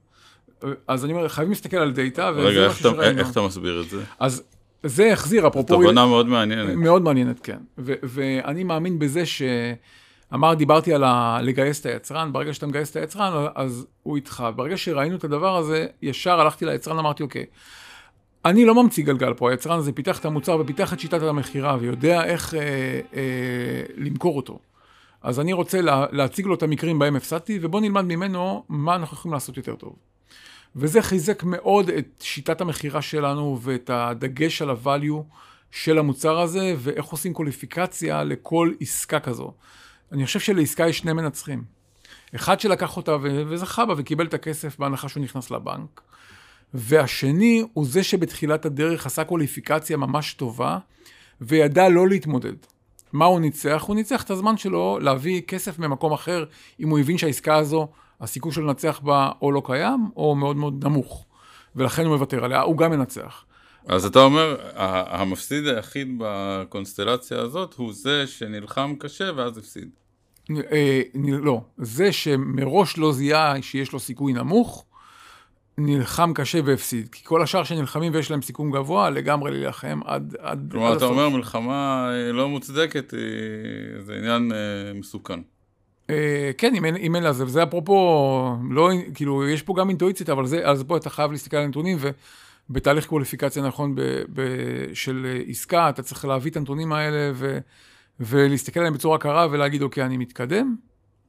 [0.87, 4.03] אז אני אומר, חייבים להסתכל על דאטה, רגע, איך אתה, איך אתה מסביר את זה?
[4.19, 4.43] אז
[4.83, 5.67] זה החזיר, אפרופו...
[5.73, 6.75] תובנה מאוד מעניינת.
[6.75, 7.57] מאוד מעניינת, כן.
[7.77, 9.41] ו- ואני מאמין בזה ש...
[10.33, 11.39] אמר, דיברתי על ה...
[11.41, 14.45] לגייס את היצרן, ברגע שאתה מגייס את היצרן, אז הוא איתך.
[14.55, 17.45] ברגע שראינו את הדבר הזה, ישר הלכתי ליצרן, אמרתי, אוקיי,
[18.45, 22.23] אני לא ממציא גלגל פה, היצרן הזה פיתח את המוצר ופיתח את שיטת המכירה ויודע
[22.23, 22.59] איך אה,
[23.15, 24.59] אה, למכור אותו.
[25.21, 29.17] אז אני רוצה לה, להציג לו את המקרים בהם הפסדתי, ובוא נלמד ממנו מה אנחנו
[29.17, 29.95] יכולים לעשות יותר טוב.
[30.77, 35.23] וזה חיזק מאוד את שיטת המכירה שלנו ואת הדגש על ה-value
[35.71, 39.53] של המוצר הזה, ואיך עושים קוליפיקציה לכל עסקה כזו.
[40.11, 41.63] אני חושב שלעסקה יש שני מנצחים.
[42.35, 46.01] אחד שלקח אותה וזכה בה וקיבל את הכסף בהנחה שהוא נכנס לבנק,
[46.73, 50.77] והשני הוא זה שבתחילת הדרך עשה קוליפיקציה ממש טובה,
[51.41, 52.55] וידע לא להתמודד.
[53.13, 53.83] מה הוא ניצח?
[53.87, 56.45] הוא ניצח את הזמן שלו להביא כסף ממקום אחר,
[56.79, 57.87] אם הוא הבין שהעסקה הזו,
[58.21, 61.25] הסיכוי שלו לנצח בה או לא קיים, או מאוד מאוד נמוך.
[61.75, 63.45] ולכן הוא מוותר עליה, הוא גם מנצח.
[63.87, 69.89] אז אתה אומר, המפסיד היחיד בקונסטלציה הזאת הוא זה שנלחם קשה ואז הפסיד.
[70.71, 74.85] אה, לא, זה שמראש לא זיהה שיש לו סיכוי נמוך,
[75.77, 77.09] נלחם קשה והפסיד.
[77.11, 81.05] כי כל השאר שנלחמים ויש להם סיכון גבוה, לגמרי להילחם עד, עד, כלומר, עד אתה
[81.05, 83.19] אומר מלחמה אה, לא מוצדקת, אה,
[84.03, 84.51] זה עניין
[84.95, 85.39] מסוכן.
[86.57, 90.45] כן, אם אין, אם אין לזה, וזה אפרופו, לא, כאילו, יש פה גם אינטואיציות, אבל
[90.45, 92.09] זה, אז פה אתה חייב להסתכל על הנתונים, ו...
[92.69, 94.01] בתהליך קווליפיקציה נכון ב,
[94.33, 94.41] ב,
[94.93, 97.59] של עסקה, אתה צריך להביא את הנתונים האלה ו,
[98.19, 100.75] ולהסתכל עליהם בצורה קרה ולהגיד, אוקיי, אני מתקדם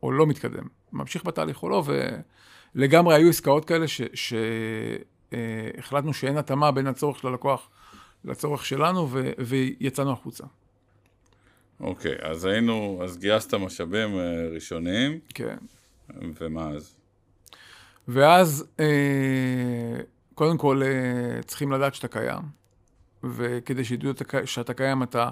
[0.02, 1.82] או לא מתקדם, ממשיך בתהליך או לא,
[2.74, 3.86] ולגמרי היו עסקאות כאלה
[5.74, 7.70] שהחלטנו שאין התאמה בין הצורך של הלקוח
[8.24, 10.44] לצורך שלנו ו, ויצאנו החוצה.
[11.80, 15.18] אוקיי, אז היינו, אז גייסת משאבים אה, ראשוניים.
[15.34, 15.56] כן.
[16.40, 16.94] ומה אז?
[18.08, 18.64] ואז...
[18.80, 20.00] אה,
[20.38, 22.42] קודם כל, אה, צריכים לדעת שאתה קיים,
[23.24, 24.12] וכדי שידעו
[24.44, 25.30] שאתה קיים, אתה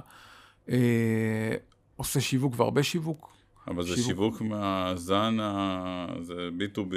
[0.69, 1.55] אה,
[1.97, 3.33] עושה שיווק והרבה שיווק.
[3.67, 3.97] אבל שיווק.
[3.97, 6.07] זה שיווק מהזן, ה...
[6.21, 6.95] זה B2B.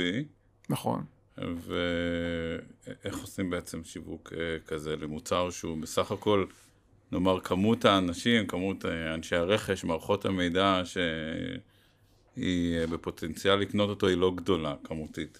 [0.69, 1.03] נכון.
[1.37, 4.33] ואיך עושים בעצם שיווק
[4.67, 6.45] כזה למוצר שהוא בסך הכל,
[7.11, 14.31] נאמר, כמות האנשים, כמות אה, אנשי הרכש, מערכות המידע שהיא בפוטנציאל לקנות אותו, היא לא
[14.35, 15.39] גדולה כמותית.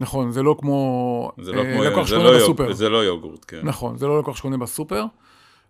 [0.00, 2.72] נכון, זה לא כמו, זה לא אה, כמו לקוח שקונה לא בסופר.
[2.72, 3.60] זה לא יוגורט, כן.
[3.62, 5.04] נכון, זה לא לקוח שקונה בסופר,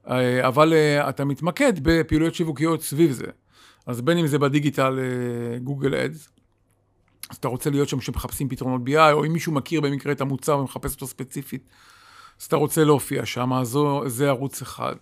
[0.09, 3.27] אה, אבל אה, אתה מתמקד בפעילויות שיווקיות סביב זה.
[3.87, 4.99] אז בין אם זה בדיגיטל
[5.63, 6.29] גוגל אדס,
[7.31, 10.59] אז אתה רוצה להיות שם שמחפשים פתרונות BI, או אם מישהו מכיר במקרה את המוצר
[10.59, 11.69] ומחפש אותו ספציפית,
[12.41, 14.95] אז אתה רוצה להופיע שם, אז זה ערוץ אחד.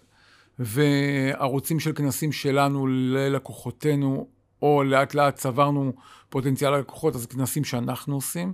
[0.58, 4.28] וערוצים של כנסים שלנו ללקוחותינו,
[4.62, 5.92] או לאט לאט צברנו
[6.28, 8.52] פוטנציאל ללקוחות, אז כנסים שאנחנו עושים.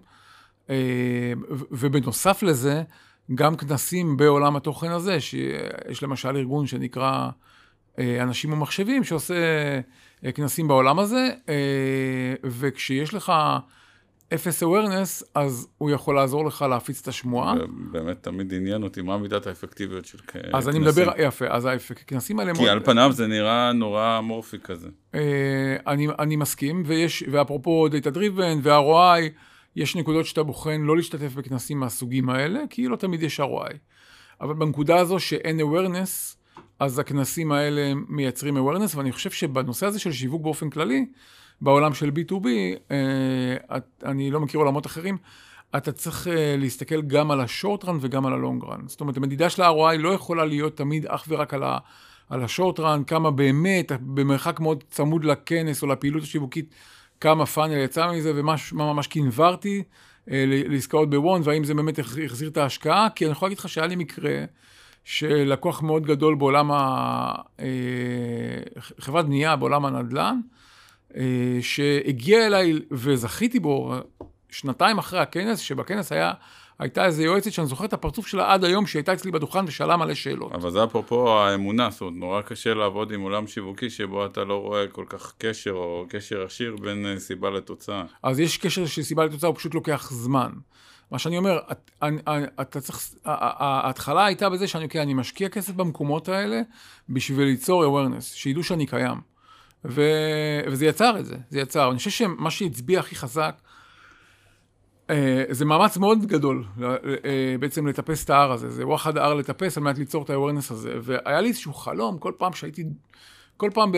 [0.70, 1.32] אה,
[1.70, 2.82] ובנוסף לזה,
[3.34, 7.28] גם כנסים בעולם התוכן הזה, שיש למשל ארגון שנקרא
[7.98, 9.34] אה, אנשים ומחשבים, שעושה
[10.24, 11.28] אה, כנסים בעולם הזה,
[12.44, 13.32] וכשיש לך
[14.34, 17.54] אפס awareness, אז הוא יכול לעזור לך להפיץ את השמועה.
[17.92, 20.54] באמת תמיד עניין אותי מה מידת האפקטיביות של כנסים.
[20.54, 22.54] אז אני מדבר, יפה, אז הכנסים האלה...
[22.54, 22.68] כי.
[22.68, 24.88] על פניו זה נראה נורא אמורפי כזה.
[25.86, 29.30] אני, אני מסכים, ויש, ואפרופו data driven וה-ROI,
[29.76, 33.74] יש נקודות שאתה בוחן לא להשתתף בכנסים מהסוגים האלה, כי לא תמיד יש ROI.
[34.40, 36.36] אבל בנקודה הזו שאין awareness,
[36.78, 41.06] אז הכנסים האלה מייצרים awareness, ואני חושב שבנושא הזה של שיווק באופן כללי,
[41.62, 42.46] בעולם של B2B,
[42.90, 45.16] אה, אני לא מכיר עולמות אחרים,
[45.76, 48.80] אתה צריך אה, להסתכל גם על השורט רן וגם על הלונג רן.
[48.86, 51.78] זאת אומרת, המדידה של ה-ROI לא יכולה להיות תמיד אך ורק על, ה,
[52.30, 56.74] על השורט רן, כמה באמת, במרחק מאוד צמוד לכנס או לפעילות השיווקית,
[57.20, 59.82] כמה פאנל יצא מזה ומה ממש קינברתי
[60.30, 63.86] אה, לעסקאות בוון, והאם זה באמת החזיר את ההשקעה, כי אני יכול להגיד לך שהיה
[63.86, 64.44] לי מקרה
[65.04, 67.32] שלקוח מאוד גדול בעולם ה...
[67.60, 67.66] אה,
[68.98, 70.40] חברת בנייה בעולם הנדל"ן,
[71.60, 73.94] שהגיע אליי וזכיתי בו
[74.50, 76.32] שנתיים אחרי הכנס, שבכנס היה
[76.78, 79.96] הייתה איזו יועצת שאני זוכר את הפרצוף שלה עד היום, שהיא הייתה אצלי בדוכן ושאלה
[79.96, 80.52] מלא שאלות.
[80.52, 84.60] אבל זה אפרופו האמונה, זאת אומרת, נורא קשה לעבוד עם עולם שיווקי שבו אתה לא
[84.60, 88.04] רואה כל כך קשר או קשר עשיר בין אה, סיבה לתוצאה.
[88.22, 90.50] אז יש קשר של סיבה לתוצאה, הוא פשוט לוקח זמן.
[91.10, 91.58] מה שאני אומר,
[92.02, 92.16] אני,
[92.60, 96.60] אתה צריך, ההתחלה הייתה בזה שאני, אוקיי, אני משקיע כסף במקומות האלה
[97.08, 99.31] בשביל ליצור awareness, שידעו שאני קיים.
[99.84, 100.02] ו,
[100.66, 101.90] וזה יצר את זה, זה יצר.
[101.90, 103.54] אני חושב שמה שהצביע הכי חזק,
[105.10, 109.76] אה, זה מאמץ מאוד גדול אה, בעצם לטפס את ההר הזה, זה וואחד ההר לטפס
[109.76, 110.94] על מנת ליצור את ה-awareness הזה.
[111.02, 112.84] והיה לי איזשהו חלום, כל פעם שהייתי,
[113.56, 113.92] כל פעם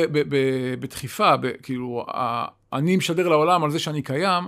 [0.81, 2.07] בדחיפה, כאילו,
[2.73, 4.45] אני משדר לעולם על זה שאני קיים,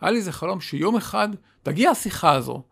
[0.00, 1.28] היה לי איזה חלום שיום אחד
[1.62, 2.62] תגיע השיחה הזו,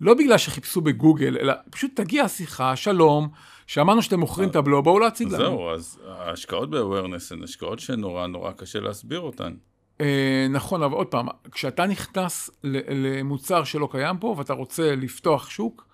[0.00, 3.28] לא בגלל שחיפשו בגוגל, אלא פשוט תגיע השיחה, שלום,
[3.66, 5.36] שאמרנו שאתם מוכרים את הבלו, בואו להציג לנו.
[5.36, 9.54] זהו, אז ההשקעות ב-awareness הן השקעות שנורא נורא קשה להסביר אותן.
[10.00, 15.86] אה, נכון, אבל עוד פעם, כשאתה נכנס למוצר שלא קיים פה ואתה רוצה לפתוח שוק,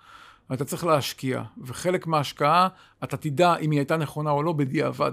[0.53, 2.67] אתה צריך להשקיע, וחלק מההשקעה,
[3.03, 5.11] אתה תדע אם היא הייתה נכונה או לא בדיעבד.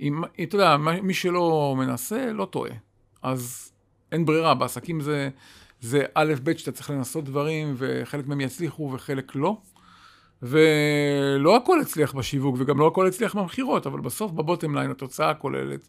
[0.00, 2.72] אם, אתה יודע, מי שלא מנסה, לא טועה.
[3.22, 3.72] אז
[4.12, 5.28] אין ברירה, בעסקים זה,
[5.80, 9.56] זה א', ב', שאתה צריך לנסות דברים, וחלק מהם יצליחו וחלק לא.
[10.42, 15.88] ולא הכל הצליח בשיווק, וגם לא הכל הצליח במכירות, אבל בסוף בבוטם ליין, התוצאה הכוללת,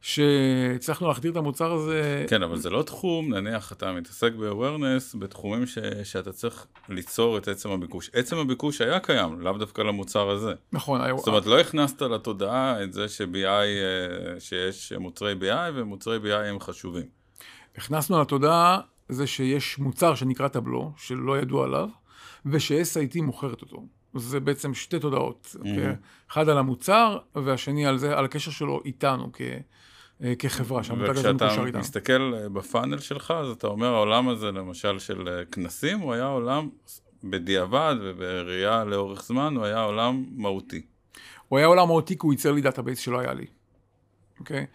[0.00, 2.24] שהצלחנו להחדיר את המוצר הזה.
[2.28, 7.48] כן, אבל זה לא תחום, נניח אתה מתעסק ב-awareness, בתחומים ש, שאתה צריך ליצור את
[7.48, 8.10] עצם הביקוש.
[8.12, 10.52] עצם הביקוש היה קיים, לאו דווקא למוצר הזה.
[10.72, 11.00] נכון.
[11.16, 16.60] זאת אומרת, לא הכנסת לתודעה את זה ש-BI, אה, שיש מוצרי BI ומוצרי BI הם
[16.60, 17.06] חשובים.
[17.76, 21.88] הכנסנו לתודעה זה שיש מוצר שנקרא טבלו, שלא ידוע עליו,
[22.46, 23.86] וש-SIT מוכרת אותו.
[24.14, 25.56] זה בעצם שתי תודעות.
[25.58, 25.66] Mm-hmm.
[26.32, 29.40] אחד על המוצר, והשני על זה, על הקשר שלו איתנו כ,
[30.22, 31.62] אה, כחברה, שהמותג הזה מקושר איתנו.
[31.62, 36.00] וכשאתה מסתכל אה, ב funnel שלך, אז אתה אומר, העולם הזה, למשל, של אה, כנסים,
[36.00, 36.68] הוא היה עולם
[37.24, 40.82] בדיעבד ובראייה לאורך זמן, הוא היה עולם מהותי.
[41.48, 43.46] הוא היה עולם מהותי כי הוא ייצר לי database שלא היה לי.
[44.40, 44.66] אוקיי?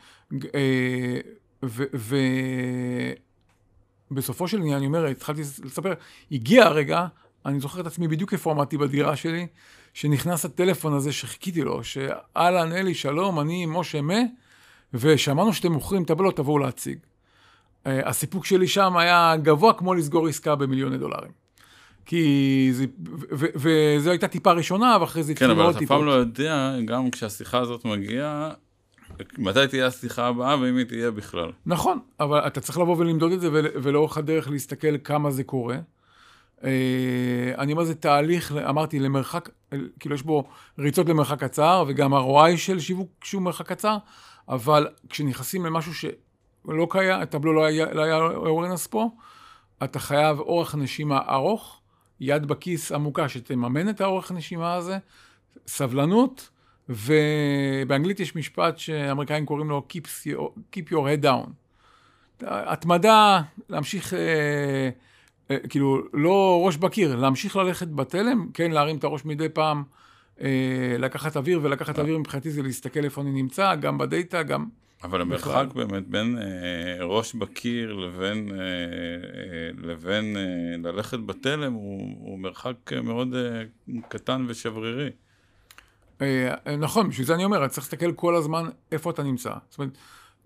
[4.12, 5.94] ובסופו של עניין, אני אומר, התחלתי לספר,
[6.32, 7.08] הגיע הרגע
[7.46, 9.48] אני זוכר את עצמי בדיוק איפה עמדתי בדירה שלי,
[9.94, 14.20] שנכנס הטלפון הזה שחיכיתי לו, שאהלן אלי, שלום, אני משה מה,
[14.94, 16.98] ושמענו שאתם מוכרים טבלות, תבואו להציג.
[17.00, 21.32] Uh, הסיפוק שלי שם היה גבוה כמו לסגור עסקה במיליוני דולרים.
[22.06, 22.86] כי זה,
[23.32, 25.98] וזו הייתה טיפה ראשונה, ואחרי זה התחילו כן, עוד טיפות.
[25.98, 28.52] כן, אבל אתה אף פעם לא יודע, גם כשהשיחה הזאת מגיעה,
[29.38, 31.52] מתי תהיה השיחה הבאה ואם היא תהיה בכלל.
[31.66, 35.78] נכון, אבל אתה צריך לבוא ולמדוד את זה, ולאורך הדרך להסתכל כמה זה קורה.
[36.64, 39.50] אה, אני אומר, זה תהליך, אמרתי, למרחק,
[40.00, 40.44] כאילו יש בו
[40.80, 43.98] ריצות למרחק קצר, וגם ה-ROI של שיווק שהוא מרחק קצר,
[44.50, 49.10] אבל כשנכנסים למשהו שלא קיים, הטבלו לא היה, לא היה אורנס פה,
[49.84, 51.82] אתה חייב אורך נשימה ארוך,
[52.20, 54.98] יד בכיס עמוקה שתממן את האורך נשימה הזה,
[55.68, 56.50] סבלנות,
[56.90, 60.28] ובאנגלית יש משפט שאמריקאים קוראים לו Keep
[60.92, 61.50] your, head down.
[62.42, 64.14] התמדה, להמשיך...
[64.14, 64.90] אה,
[65.70, 69.84] כאילו, לא ראש בקיר, להמשיך ללכת בתלם, כן, להרים את הראש מדי פעם,
[70.42, 74.66] אה, לקחת אוויר, ולקחת אוויר מבחינתי זה להסתכל איפה אני נמצא, גם בדאטה, גם...
[75.04, 82.18] אבל המרחק באמת בין אה, ראש בקיר לבין, אה, אה, לבין אה, ללכת בתלם הוא,
[82.20, 83.64] הוא מרחק מאוד אה,
[84.08, 85.10] קטן ושברירי.
[86.22, 89.54] אה, נכון, בשביל זה אני אומר, צריך להסתכל כל הזמן איפה אתה נמצא.
[89.70, 89.98] זאת אומרת,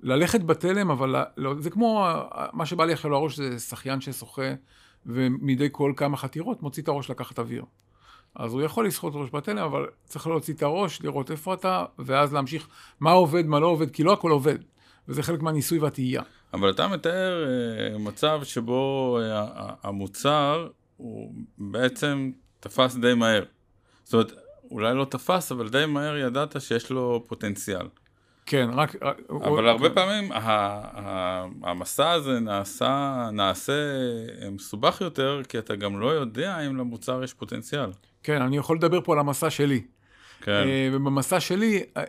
[0.03, 2.07] ללכת בתלם, אבל לא, זה כמו,
[2.53, 4.53] מה שבא לי עכשיו לראש זה שחיין ששוחה.
[5.05, 7.63] ומדי כל כמה חתירות מוציא את הראש לקחת אוויר.
[8.35, 12.33] אז הוא יכול לסחוט ראש בתלם, אבל צריך להוציא את הראש, לראות איפה אתה, ואז
[12.33, 12.67] להמשיך
[12.99, 14.57] מה עובד, מה לא עובד, כי לא הכל עובד.
[15.07, 16.21] וזה חלק מהניסוי והתהייה.
[16.53, 23.43] אבל אתה מתאר uh, מצב שבו uh, המוצר הוא בעצם תפס די מהר.
[24.03, 24.31] זאת אומרת,
[24.71, 27.87] אולי לא תפס, אבל די מהר ידעת שיש לו פוטנציאל.
[28.45, 28.95] כן, רק...
[29.29, 29.67] אבל.
[29.67, 30.31] הרבה פעמים
[31.63, 33.73] המסע הזה נעשה, נעשה
[34.51, 37.89] מסובך יותר, כי אתה גם לא יודע אם למוצר יש פוטנציאל.
[38.23, 39.81] כן, אני יכול לדבר פה על המסע שלי.
[40.41, 40.51] כן.
[40.51, 42.03] אה, ובמסע שלי, אה,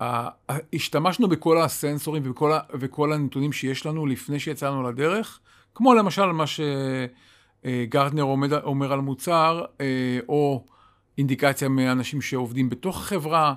[0.00, 5.40] אה, השתמשנו בכל הסנסורים וכל, וכל הנתונים שיש לנו לפני שיצאנו לדרך,
[5.74, 8.22] כמו למשל מה שגרטנר
[8.62, 9.64] אומר על מוצר,
[10.28, 10.64] או
[11.18, 13.54] אינדיקציה מאנשים שעובדים בתוך החברה, אה,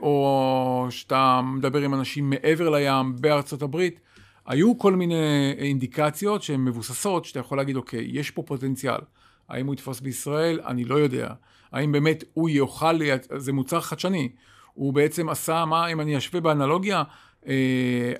[0.00, 4.00] או שאתה מדבר עם אנשים מעבר לים בארצות הברית,
[4.46, 9.00] היו כל מיני אינדיקציות שהן מבוססות, שאתה יכול להגיד, אוקיי, יש פה פוטנציאל.
[9.48, 10.60] האם הוא יתפוס בישראל?
[10.66, 11.28] אני לא יודע.
[11.72, 12.98] האם באמת הוא יוכל,
[13.36, 14.28] זה מוצר חדשני.
[14.74, 17.02] הוא בעצם עשה, מה אם אני אשווה באנלוגיה,
[17.46, 18.12] אה,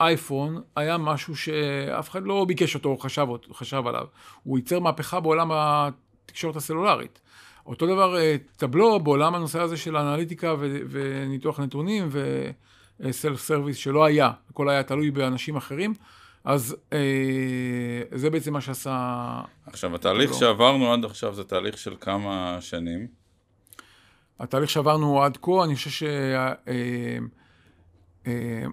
[0.00, 4.06] אייפון היה משהו שאף אחד לא ביקש אותו או חשב, חשב עליו.
[4.42, 7.20] הוא ייצר מהפכה בעולם התקשורת הסלולרית.
[7.66, 12.08] אותו דבר אה, טבלו בעולם הנושא הזה של אנליטיקה ו- וניתוח נתונים
[13.00, 15.94] וסלף סרוויס שלא היה, הכל היה תלוי באנשים אחרים.
[16.44, 16.98] אז אה,
[18.12, 19.40] זה בעצם מה שעשה...
[19.66, 20.40] עכשיו, התהליך טבלו.
[20.40, 23.06] שעברנו עד עכשיו זה תהליך של כמה שנים?
[24.40, 26.02] התהליך שעברנו עד כה, אני חושב ש...
[26.02, 26.52] אה,
[28.26, 28.64] אה,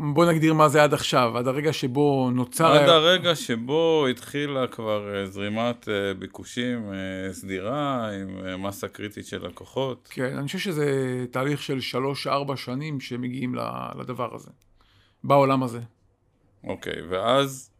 [0.00, 2.72] בוא נגדיר מה זה עד עכשיו, עד הרגע שבו נוצר...
[2.72, 9.46] עד הרגע שבו התחילה כבר אה, זרימת אה, ביקושים אה, סדירה עם מסה קריטית של
[9.46, 10.08] לקוחות.
[10.12, 13.54] כן, אני חושב שזה תהליך של שלוש-ארבע שנים שמגיעים
[13.98, 14.50] לדבר הזה,
[15.24, 15.80] בעולם הזה.
[16.64, 17.70] אוקיי, ואז...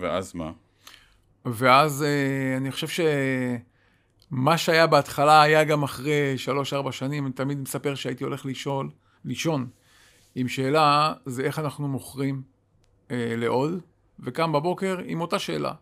[0.00, 0.52] ואז מה?
[1.44, 2.04] ואז
[2.56, 8.44] אני חושב שמה שהיה בהתחלה היה גם אחרי שלוש-ארבע שנים, אני תמיד מספר שהייתי הולך
[8.44, 8.90] לישון,
[9.24, 9.66] לישון
[10.34, 12.42] עם שאלה זה איך אנחנו מוכרים
[13.10, 13.80] אה, לעוד,
[14.20, 15.72] וקם בבוקר עם אותה שאלה,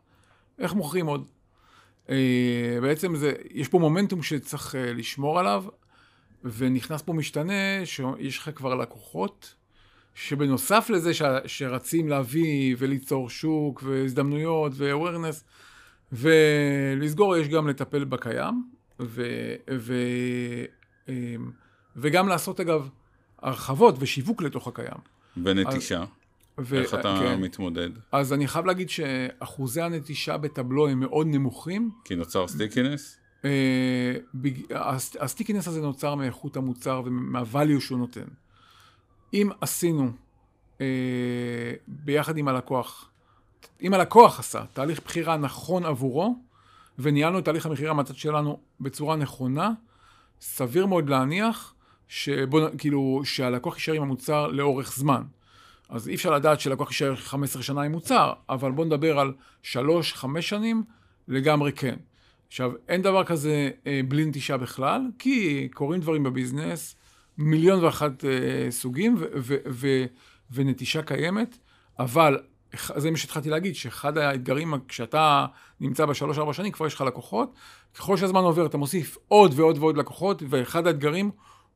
[0.59, 1.27] איך מוכרים עוד.
[2.11, 5.65] אה, בעצם זה, יש פה מומנטום שצריך אה, לשמור עליו,
[6.45, 9.55] ונכנס פה משתנה שיש לך כבר לקוחות,
[10.15, 15.45] שבנוסף לזה ש, שרצים להביא וליצור שוק והזדמנויות ו-awareness,
[16.13, 18.65] ולסגור יש גם לטפל בקיים,
[19.01, 19.23] ו,
[19.79, 19.95] ו,
[21.09, 21.15] אה,
[21.97, 22.89] וגם לעשות אגב
[23.43, 25.01] הרחבות ושיווק לתוך הקיים.
[25.45, 26.05] ונטישה.
[26.59, 27.41] ו- איך אתה כן.
[27.41, 27.89] מתמודד?
[28.13, 31.91] אז אני חייב להגיד שאחוזי הנטישה ב Tableau הם מאוד נמוכים.
[32.05, 33.17] כי נוצר stickiness?
[33.45, 34.17] אה,
[35.21, 38.25] ה stickiness הזה נוצר מאיכות המוצר ומה value שהוא נותן.
[39.35, 40.11] אם עשינו
[40.81, 40.87] אה,
[41.89, 43.11] ביחד עם הלקוח,
[43.83, 46.37] אם הלקוח עשה תהליך בחירה נכון עבורו,
[46.99, 49.71] וניהלנו את תהליך המכירה מהצד שלנו בצורה נכונה,
[50.41, 51.75] סביר מאוד להניח
[52.11, 55.23] שבוא, כאילו, שהלקוח יישאר עם המוצר לאורך זמן.
[55.89, 59.33] אז אי אפשר לדעת שלקוח יישאר 15 שנה עם מוצר, אבל בוא נדבר על
[59.65, 59.77] 3-5
[60.41, 60.83] שנים,
[61.29, 61.97] לגמרי כן.
[62.49, 66.97] עכשיו, אין דבר כזה אה, בלי נטישה בכלל, כי קורים דברים בביזנס,
[67.39, 70.05] מיליון ואחת אה, סוגים, ו- ו- ו-
[70.51, 71.59] ונטישה קיימת,
[71.99, 72.39] אבל
[72.97, 75.47] זה מה שהתחלתי להגיד, שאחד האתגרים, כשאתה
[75.81, 77.55] נמצא בשלוש-ארבע שנים, כבר יש לך לקוחות,
[77.95, 81.31] ככל שהזמן עובר אתה מוסיף עוד ועוד ועוד לקוחות, ואחד האתגרים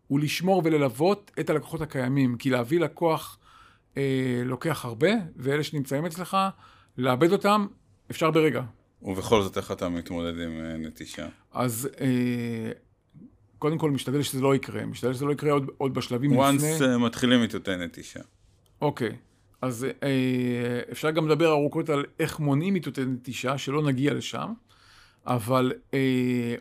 [0.09, 3.39] הוא לשמור וללוות את הלקוחות הקיימים, כי להביא לקוח
[3.97, 6.37] אה, לוקח הרבה, ואלה שנמצאים אצלך,
[6.99, 7.67] לאבד אותם
[8.11, 8.63] אפשר ברגע.
[9.03, 11.27] ובכל זאת, איך אתה מתמודד עם אה, נטישה?
[11.53, 12.73] אז אה,
[13.59, 16.79] קודם כל, משתדל שזה לא יקרה, משתדל שזה לא יקרה עוד, עוד בשלבים Once לפני.
[16.79, 18.21] once אה, מתחילים איתותי נטישה.
[18.81, 19.17] אוקיי,
[19.63, 24.53] אז אה, אפשר גם לדבר ארוכות על איך מונעים איתותי נטישה, שלא נגיע לשם,
[25.27, 26.55] אבל אה,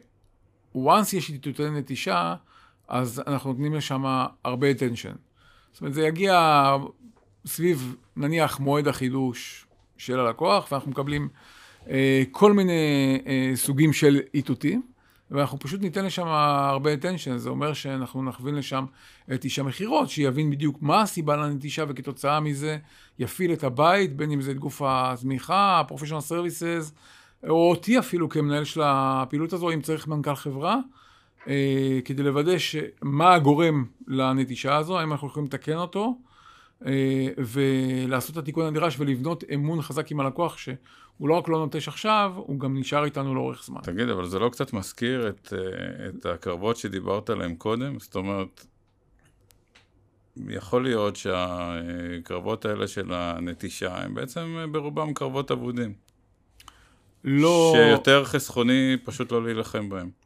[0.76, 2.36] once יש איתותי נטישה,
[2.94, 4.04] אז אנחנו נותנים לשם
[4.44, 5.18] הרבה attention.
[5.72, 6.76] זאת אומרת, זה יגיע
[7.46, 9.66] סביב, נניח, מועד החידוש
[9.98, 11.30] של הלקוח, ואנחנו מקבלים
[11.90, 14.82] אה, כל מיני אה, סוגים של איתותים,
[15.32, 17.38] ואנחנו פשוט ניתן לשם הרבה attention.
[17.38, 18.86] זה אומר שאנחנו נכווין לשם
[19.34, 22.78] את איש המכירות, שיבין בדיוק מה הסיבה לנטישה, וכתוצאה מזה
[23.20, 26.92] יפעיל את הבית, בין אם זה את גוף התמיכה, ה-professional services,
[27.50, 30.78] או אותי אפילו כמנהל של הפעילות הזו, אם צריך מנכ"ל חברה.
[31.48, 32.56] אה, כדי לוודא
[33.02, 36.18] מה הגורם לנטישה הזו, האם אנחנו יכולים לתקן אותו,
[36.86, 41.88] אה, ולעשות את התיקון הנדרש ולבנות אמון חזק עם הלקוח, שהוא לא רק לא נוטש
[41.88, 43.82] עכשיו, הוא גם נשאר איתנו לאורך זמן.
[43.84, 48.00] תגיד, אבל זה לא קצת מזכיר את, אה, את הקרבות שדיברת עליהן קודם?
[48.00, 48.66] זאת אומרת,
[50.48, 55.94] יכול להיות שהקרבות האלה של הנטישה הם בעצם ברובם קרבות אבודים.
[57.24, 57.74] לא...
[57.76, 60.23] שיותר חסכוני פשוט לא להילחם בהם.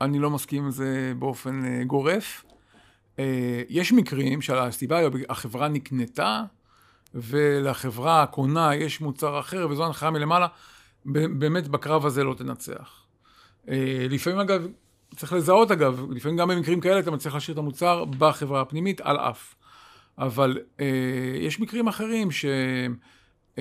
[0.00, 2.44] אני לא מסכים עם זה באופן uh, גורף.
[3.16, 3.20] Uh,
[3.68, 6.42] יש מקרים שהסיבה היא החברה נקנתה,
[7.14, 10.46] ולחברה הקונה יש מוצר אחר, וזו הנחיה מלמעלה,
[11.04, 13.06] באמת בקרב הזה לא תנצח.
[13.66, 13.68] Uh,
[14.10, 14.66] לפעמים אגב,
[15.16, 19.16] צריך לזהות אגב, לפעמים גם במקרים כאלה אתה מצליח להשאיר את המוצר בחברה הפנימית על
[19.16, 19.54] אף.
[20.18, 20.82] אבל uh,
[21.40, 22.44] יש מקרים אחרים ש...
[23.56, 23.58] Uh,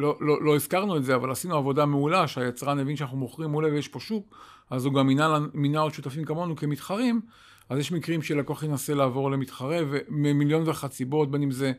[0.00, 3.68] לא, לא, לא הזכרנו את זה, אבל עשינו עבודה מעולה, שהיצרן הבין שאנחנו מוכרים מעולה
[3.68, 4.34] ויש פה שוק,
[4.70, 7.20] אז הוא גם מינה, מינה עוד שותפים כמונו כמתחרים,
[7.68, 11.72] אז יש מקרים שלקוח ינסה לעבור למתחרה, וממיליון ואחת סיבות, בין אם זה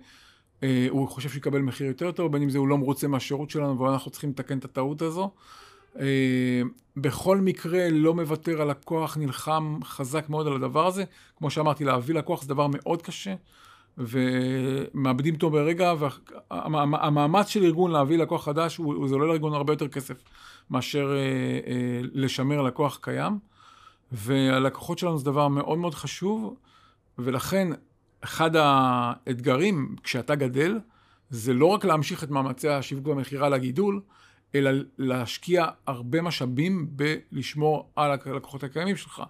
[0.64, 3.80] אה, הוא חושב שיקבל מחיר יותר טוב, בין אם זה הוא לא מרוצה מהשירות שלנו,
[3.80, 5.32] ואנחנו צריכים לתקן את הטעות הזו.
[6.00, 6.62] אה,
[6.98, 11.04] בכל מקרה, לא מוותר, הלקוח נלחם חזק מאוד על הדבר הזה.
[11.38, 13.36] כמו שאמרתי, להביא לקוח זה דבר מאוד קשה.
[14.08, 19.88] ומאבדים אותו ברגע, והמאמץ של ארגון להביא לקוח חדש, הוא, זה עולה לארגון הרבה יותר
[19.88, 20.24] כסף
[20.70, 21.18] מאשר אה,
[21.72, 23.40] אה, לשמר לקוח קיים.
[24.12, 26.56] והלקוחות שלנו זה דבר מאוד מאוד חשוב,
[27.18, 27.68] ולכן,
[28.22, 30.80] אחד האתגרים כשאתה גדל,
[31.30, 34.02] זה לא רק להמשיך את מאמצי השיווק והמכירה לגידול,
[34.56, 39.24] אלא להשקיע הרבה משאבים בלשמור על הלקוחות הקיימים שלך.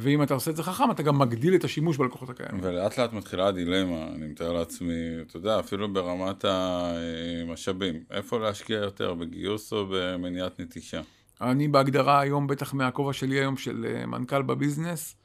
[0.00, 2.60] ואם אתה עושה את זה חכם, אתה גם מגדיל את השימוש בלקוחות הקיימים.
[2.62, 4.94] ולאט לאט מתחילה הדילמה, אני מתאר לעצמי,
[5.26, 8.02] אתה יודע, אפילו ברמת המשאבים.
[8.10, 11.00] איפה להשקיע יותר, בגיוס או במניעת נטישה?
[11.40, 15.16] אני בהגדרה היום, בטח מהכובע שלי היום של אה, מנכ"ל בביזנס,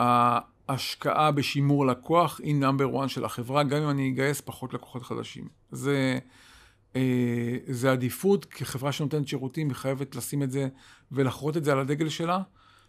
[0.00, 5.48] ההשקעה בשימור לקוח היא נאמבר 1 של החברה, גם אם אני אגייס פחות לקוחות חדשים.
[5.70, 6.18] זה,
[6.96, 10.68] אה, זה עדיפות, כחברה שנותנת שירותים, היא חייבת לשים את זה
[11.12, 12.40] ולחרות את זה על הדגל שלה.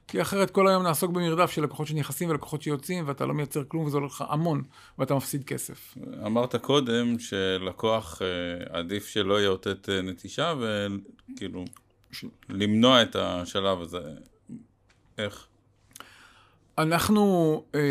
[0.07, 3.85] כי אחרת כל היום נעסוק במרדף של לקוחות שנכנסים ולקוחות שיוצאים, ואתה לא מייצר כלום
[3.85, 4.63] וזה הולך לך המון,
[4.99, 5.97] ואתה מפסיד כסף.
[6.25, 11.65] אמרת קודם שלקוח אה, עדיף שלא יאותת אה, נטישה, וכאילו,
[12.11, 12.25] ש...
[12.49, 14.01] למנוע את השלב הזה.
[15.17, 15.47] איך?
[16.77, 17.81] אנחנו אה,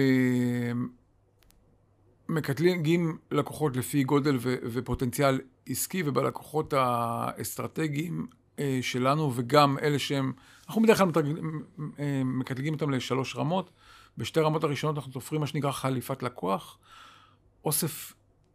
[2.28, 8.26] מקטלגים לקוחות לפי גודל ו- ופוטנציאל עסקי, ובלקוחות האסטרטגיים
[8.58, 10.32] אה, שלנו, וגם אלה שהם...
[10.68, 11.08] אנחנו בדרך כלל
[11.98, 13.70] אה, מקטלגים אותם לשלוש רמות.
[14.18, 16.78] בשתי רמות הראשונות אנחנו תופרים מה שנקרא חליפת לקוח.
[17.64, 18.12] אוסף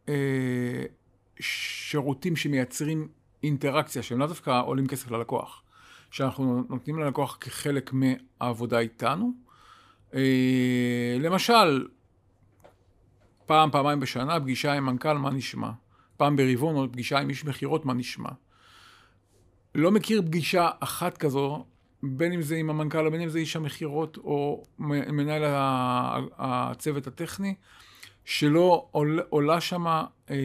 [0.09, 0.83] אה,
[1.39, 3.07] שירותים שמייצרים
[3.43, 5.63] אינטראקציה, שהם לאו דווקא עולים כסף ללקוח,
[6.11, 9.33] שאנחנו נותנים ללקוח כחלק מהעבודה איתנו.
[10.13, 11.87] אה, למשל,
[13.45, 15.71] פעם, פעמיים בשנה, פגישה עם מנכ"ל, מה נשמע?
[16.17, 18.29] פעם ברבעון, או פגישה עם איש מכירות, מה נשמע?
[19.75, 21.65] לא מכיר פגישה אחת כזו
[22.03, 25.43] בין אם זה עם המנכ"ל, או בין אם זה איש המכירות, או מנהל
[26.37, 27.55] הצוות הטכני,
[28.25, 28.87] שלא
[29.29, 29.85] עולה שם
[30.29, 30.35] אה,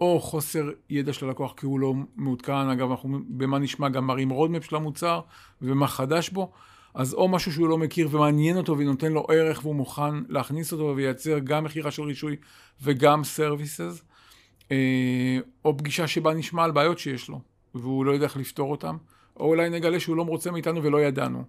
[0.00, 4.30] או חוסר ידע של הלקוח כי הוא לא מעודכן, אגב, אנחנו במה נשמע גם מראים
[4.30, 5.20] roadmap של המוצר
[5.62, 6.52] ומה חדש בו,
[6.94, 10.92] אז או משהו שהוא לא מכיר ומעניין אותו ונותן לו ערך והוא מוכן להכניס אותו
[10.96, 12.36] וייצר גם מכירה של רישוי
[12.82, 14.02] וגם services,
[14.72, 17.40] אה, או פגישה שבה נשמע על בעיות שיש לו
[17.74, 18.96] והוא לא יודע איך לפתור אותם.
[19.36, 21.44] או אולי נגלה שהוא לא מרוצה מאיתנו ולא ידענו.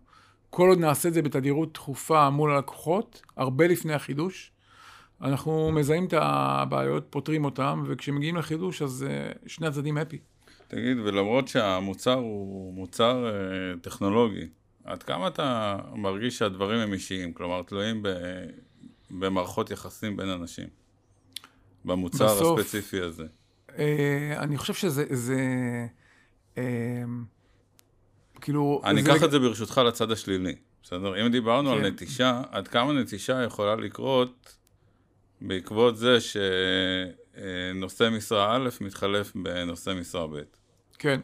[0.49, 4.51] כל עוד נעשה את זה בתדירות תכופה מול הלקוחות, הרבה לפני החידוש,
[5.21, 10.17] אנחנו מזהים את הבעיות, פותרים אותן, וכשמגיעים לחידוש אז uh, שני הצדדים הפי.
[10.67, 14.47] תגיד, ולמרות שהמוצר הוא מוצר uh, טכנולוגי,
[14.83, 17.33] עד כמה אתה מרגיש שהדברים הם אישיים?
[17.33, 18.09] כלומר, תלויים ב,
[19.11, 20.67] במערכות יחסים בין אנשים,
[21.85, 23.25] במוצר בסוף, הספציפי הזה.
[23.67, 23.73] Uh,
[24.37, 25.05] אני חושב שזה...
[25.09, 25.37] זה,
[26.55, 26.59] uh,
[28.41, 28.81] כאילו...
[28.83, 31.21] אני אקח את זה ברשותך לצד השלילי, בסדר?
[31.21, 31.75] אם דיברנו כן.
[31.77, 34.57] על נטישה, עד כמה נטישה יכולה לקרות
[35.41, 40.39] בעקבות זה שנושא משרה א' מתחלף בנושא משרה ב'.
[40.99, 41.19] כן.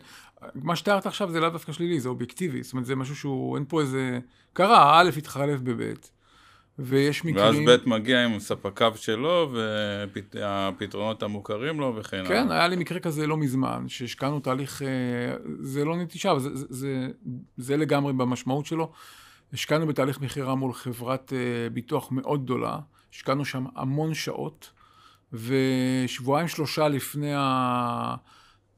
[0.56, 2.64] מה שתיארת עכשיו זה לאו דווקא שלילי, זה אובייקטיבי.
[2.64, 4.20] זאת אומרת, זה משהו שהוא, אין פה איזה...
[4.54, 5.94] קרה, א' התחלף בב'.
[6.80, 7.68] ויש מקרים...
[7.68, 12.30] ואז ב' מגיע עם ספקיו שלו, והפתרונות המוכרים לו וכן הלאה.
[12.30, 14.88] כן, היה לי מקרה כזה לא מזמן, שהשקענו תהליך, אה,
[15.60, 17.08] זה לא נטישה, אבל זה, זה, זה,
[17.58, 18.92] זה לגמרי במשמעות שלו.
[19.54, 22.80] השקענו בתהליך מכירה מול חברת אה, ביטוח מאוד גדולה,
[23.14, 24.72] השקענו שם המון שעות,
[25.34, 27.34] ושבועיים שלושה לפני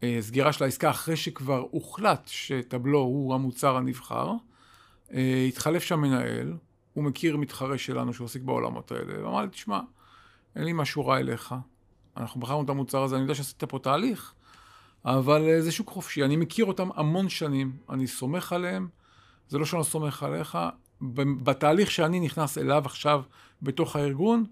[0.04, 4.32] הסגירה של העסקה, אחרי שכבר הוחלט שטבלו הוא המוצר הנבחר,
[5.14, 6.54] אה, התחלף שם מנהל,
[6.96, 9.80] הוא מכיר מתחרה שלנו שעוסק בעולמות האלה, ואמר לי, תשמע,
[10.56, 11.56] אין לי משהו רע אליך.
[12.18, 14.34] אנחנו בחרנו את המוצר הזה, אני יודע שעשית פה תהליך,
[15.06, 16.24] אבל אה, זה שוק חופשי.
[16.24, 18.88] אני מכיר אותם המון שנים, אני סומך עליהם,
[19.50, 20.58] זה לא שאני לא סומך עליך.
[21.44, 23.22] בתהליך שאני נכנס אליו עכשיו
[23.62, 24.46] בתוך הארגון,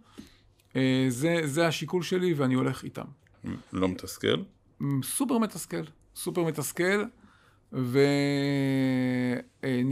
[0.76, 3.06] אה, זה, זה השיקול שלי ואני הולך איתם.
[3.74, 4.44] לא מתסכל?
[5.04, 5.84] סופר מתסכל.
[6.16, 7.04] סופר מתסכל.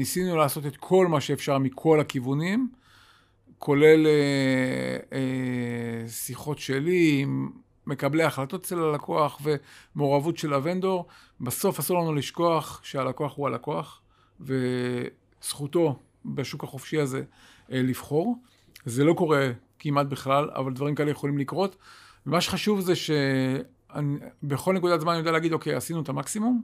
[0.01, 2.69] וניסינו לעשות את כל מה שאפשר מכל הכיוונים,
[3.59, 7.49] כולל אה, אה, שיחות שלי עם
[7.87, 9.41] מקבלי החלטות אצל הלקוח
[9.95, 11.05] ומעורבות של הוונדור.
[11.41, 14.01] בסוף אסור לנו לשכוח שהלקוח הוא הלקוח,
[14.39, 17.23] וזכותו בשוק החופשי הזה
[17.71, 18.35] אה, לבחור.
[18.85, 21.75] זה לא קורה כמעט בכלל, אבל דברים כאלה יכולים לקרות.
[22.25, 26.61] ומה שחשוב זה שבכל נקודת זמן אני יודע להגיד, אוקיי, עשינו את המקסימום,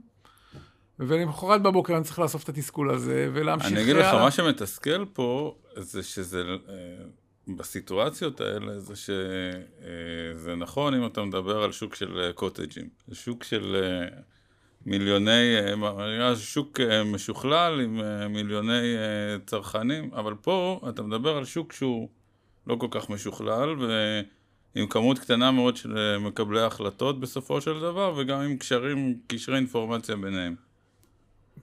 [0.99, 3.71] ולמחרת בבוקר אני צריך לאסוף את התסכול הזה ולהמשיך...
[3.71, 6.75] אני אגיד לך, מה שמתסכל פה, זה שזה, אה,
[7.55, 12.89] בסיטואציות האלה, זה שזה אה, נכון אם אתה מדבר על שוק של קוטג'ים.
[13.07, 14.19] זה שוק של אה,
[14.85, 15.55] מיליוני,
[16.35, 18.01] שוק משוכלל עם
[18.33, 18.95] מיליוני
[19.45, 22.09] צרכנים, אבל פה אתה מדבר על שוק שהוא
[22.67, 23.75] לא כל כך משוכלל,
[24.75, 30.15] ועם כמות קטנה מאוד של מקבלי החלטות בסופו של דבר, וגם עם קשרים, קשרי אינפורמציה
[30.15, 30.66] ביניהם.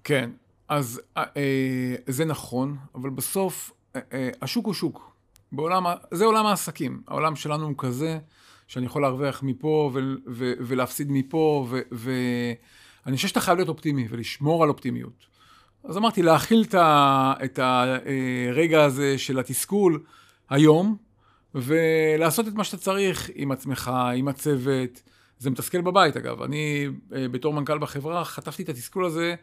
[0.05, 0.31] כן,
[0.69, 5.15] אז אה, אה, זה נכון, אבל בסוף אה, השוק הוא שוק.
[5.53, 7.03] בעולם, זה עולם העסקים.
[7.09, 8.19] העולם שלנו הוא כזה,
[8.67, 14.63] שאני יכול להרוויח מפה ו- ו- ולהפסיד מפה, ואני חושב שאתה חייב להיות אופטימי ולשמור
[14.63, 15.27] על אופטימיות.
[15.85, 16.65] אז אמרתי, להכיל
[17.45, 20.05] את הרגע הזה של התסכול
[20.51, 20.97] היום,
[21.55, 25.03] ולעשות את מה שאתה צריך עם עצמך, עם הצוות.
[25.39, 26.43] זה מתסכל בבית, אגב.
[26.43, 29.35] אני, בתור מנכ"ל בחברה, חטפתי את התסכול הזה,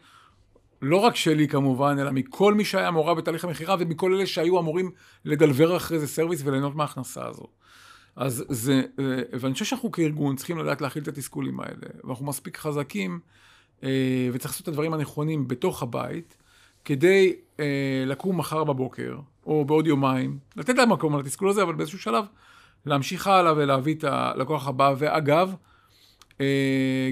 [0.82, 4.90] לא רק שלי כמובן, אלא מכל מי שהיה מעורב בתהליך המכירה, ומכל אלה שהיו אמורים
[5.24, 7.46] לדלבר אחרי זה סרוויס וליהנות מההכנסה הזו.
[8.16, 12.56] אז זה, אה, ואני חושב שאנחנו כארגון צריכים לדעת להכיל את התסכולים האלה, ואנחנו מספיק
[12.56, 13.20] חזקים,
[13.84, 16.36] אה, וצריך לעשות את הדברים הנכונים בתוך הבית,
[16.84, 19.16] כדי אה, לקום מחר בבוקר,
[19.46, 22.24] או בעוד יומיים, לתת להם מקום על התסכול הזה, אבל באיזשהו שלב
[22.86, 24.94] להמשיך הלאה ולהביא את הלקוח הבא.
[24.98, 25.54] ואגב,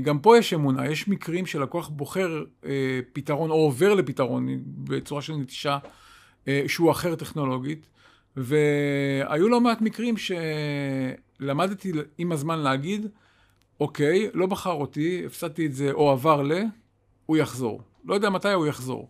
[0.02, 5.32] גם פה יש אמונה, יש מקרים שלקוח בוחר אה, פתרון, או עובר לפתרון בצורה של
[5.36, 5.78] נטישה,
[6.48, 7.86] אה, שהוא אחר טכנולוגית,
[8.36, 13.06] והיו לא מעט מקרים שלמדתי עם הזמן להגיד,
[13.80, 16.52] אוקיי, לא בחר אותי, הפסדתי את זה, או עבר ל,
[17.26, 17.82] הוא יחזור.
[18.04, 19.08] לא יודע מתי הוא יחזור.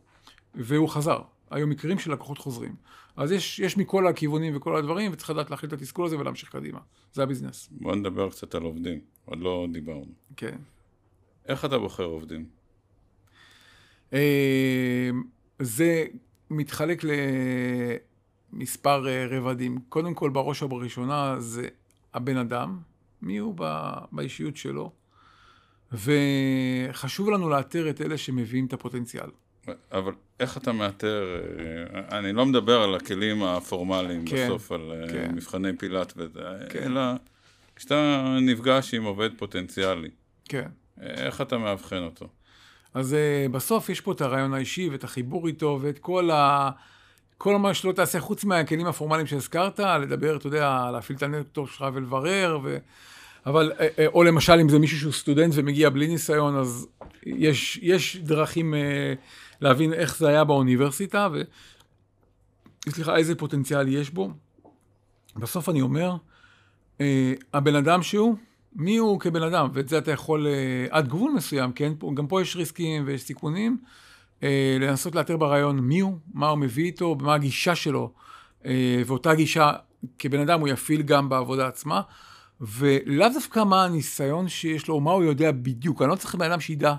[0.55, 1.19] והוא חזר.
[1.51, 2.75] היו מקרים של לקוחות חוזרים.
[3.21, 6.79] אז יש, יש מכל הכיוונים וכל הדברים, וצריך לדעת להכיל את התסכול הזה ולהמשיך קדימה.
[7.13, 7.69] זה הביזנס.
[7.73, 10.13] בוא נדבר קצת על עובדים, עוד לא דיברנו.
[10.37, 10.57] כן.
[11.47, 12.47] איך אתה בוחר עובדים?
[14.13, 15.11] אה,
[15.59, 16.07] זה
[16.51, 17.03] מתחלק
[18.53, 19.79] למספר אה, רבדים.
[19.89, 21.69] קודם כל, בראש ובראשונה, זה
[22.15, 22.79] הבן אדם,
[23.23, 24.93] מי הוא ב- באישיות שלו,
[25.93, 29.31] וחשוב לנו לאתר את אלה שמביאים את הפוטנציאל.
[29.93, 35.09] אבל איך אתה מאתר, אה, אני לא מדבר על הכלים הפורמליים כן, בסוף, על אה,
[35.09, 35.33] כן.
[35.35, 36.41] מבחני פילאט וזה,
[36.71, 36.83] כן.
[36.83, 37.01] אלא
[37.77, 40.11] כשאתה נפגש עם עובד פוטנציאלי,
[40.45, 40.69] כן.
[41.01, 42.29] איך אתה מאבחן אותו?
[42.95, 43.17] אז
[43.51, 46.71] בסוף יש פה את הרעיון האישי ואת החיבור איתו ואת כל ה...
[47.39, 51.85] כל מה שלא תעשה חוץ מהכלים הפורמליים שהזכרת, לדבר, אתה יודע, להפעיל את הנטור שלך
[51.95, 52.79] ולברר, ו...
[53.47, 56.87] אבל, אה, אה, או למשל, אם זה מישהו שהוא סטודנט ומגיע בלי ניסיון, אז
[57.27, 59.15] יש, יש דרכים אה,
[59.61, 61.43] להבין איך זה היה באוניברסיטה, ו...
[62.89, 64.31] סליחה, איזה פוטנציאל יש בו.
[65.37, 66.17] בסוף אני אומר,
[67.01, 68.37] אה, הבן אדם שהוא,
[68.77, 71.93] מי הוא כבן אדם, ואת זה אתה יכול אה, עד גבול מסוים, כן?
[71.99, 73.79] פה- גם פה יש ריסקים ויש סיכונים.
[74.43, 78.13] אה, לנסות לאתר ברעיון מי הוא, מה הוא מביא איתו, מה הגישה שלו,
[78.67, 79.73] אה, ואותה גישה
[80.19, 82.01] כבן אדם הוא יפעיל גם בעבודה עצמה,
[82.61, 86.03] ולאו דווקא מה הניסיון שיש לו, או מה הוא יודע בדיוק.
[86.03, 86.95] אני לא צריך בן אדם שידע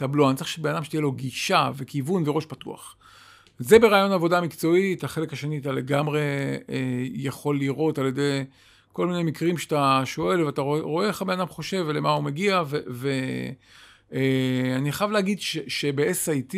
[0.00, 2.96] טבלו, אני צריך שבן אדם שתהיה לו גישה וכיוון וראש פתוח.
[3.58, 6.20] זה ברעיון עבודה מקצועית, החלק השני אתה לגמרי
[6.70, 8.44] אה, יכול לראות על ידי
[8.92, 12.62] כל מיני מקרים שאתה שואל ואתה רואה, איך הבן אדם חושב ולמה הוא מגיע,
[14.10, 16.54] ואני חייב להגיד ש- שב-SIT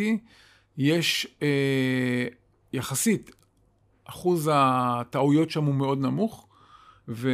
[0.79, 2.27] יש אה,
[2.73, 3.31] יחסית,
[4.05, 6.47] אחוז הטעויות שם הוא מאוד נמוך,
[7.09, 7.31] ו,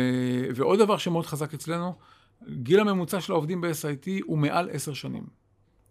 [0.54, 1.94] ועוד דבר שמאוד חזק אצלנו,
[2.48, 5.37] גיל הממוצע של העובדים ב-SIT הוא מעל עשר שנים.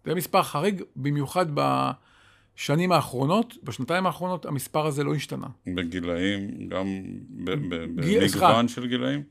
[0.04, 5.46] זה מספר חריג, במיוחד בשנים האחרונות, בשנתיים האחרונות המספר הזה לא השתנה.
[5.66, 6.86] בגילאים, גם
[8.00, 8.20] גיל-.
[8.20, 9.22] במגוון של גילאים?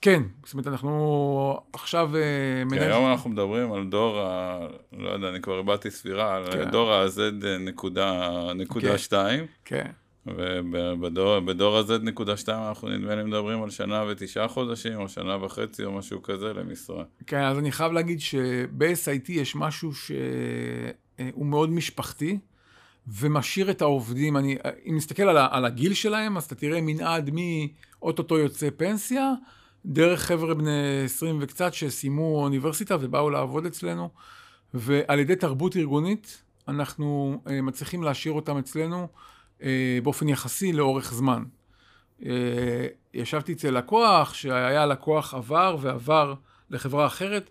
[0.00, 2.16] כן, זאת אומרת, אנחנו עכשיו...
[2.16, 2.20] אה,
[2.68, 4.58] כי מנהל- היום אנחנו מדברים על דור ה...
[4.98, 6.70] לא יודע, אני כבר איבדתי ספירה, על כן.
[6.70, 7.20] דור ה-Z
[7.60, 8.98] נקודה, נקודה כן.
[8.98, 9.90] שתיים, כן,
[10.26, 15.44] ובדור בדור ה-Z נקודה שתיים אנחנו נדמה לי מדברים על שנה ותשעה חודשים, או שנה
[15.44, 17.04] וחצי, או משהו כזה למשרה.
[17.26, 22.38] כן, אז אני חייב להגיד שב-SIT יש משהו שהוא מאוד משפחתי,
[23.06, 24.56] ומשאיר את העובדים, אני,
[24.88, 29.32] אם נסתכל על, על הגיל שלהם, אז אתה תראה מנעד מאוטוטו יוצא פנסיה,
[29.86, 34.10] דרך חבר'ה בני 20 וקצת שסיימו אוניברסיטה ובאו לעבוד אצלנו,
[34.74, 39.08] ועל ידי תרבות ארגונית, אנחנו אה, מצליחים להשאיר אותם אצלנו
[40.02, 41.44] באופן יחסי לאורך זמן.
[42.24, 46.34] אה, ישבתי אצל לקוח, שהיה לקוח עבר ועבר
[46.70, 47.50] לחברה אחרת,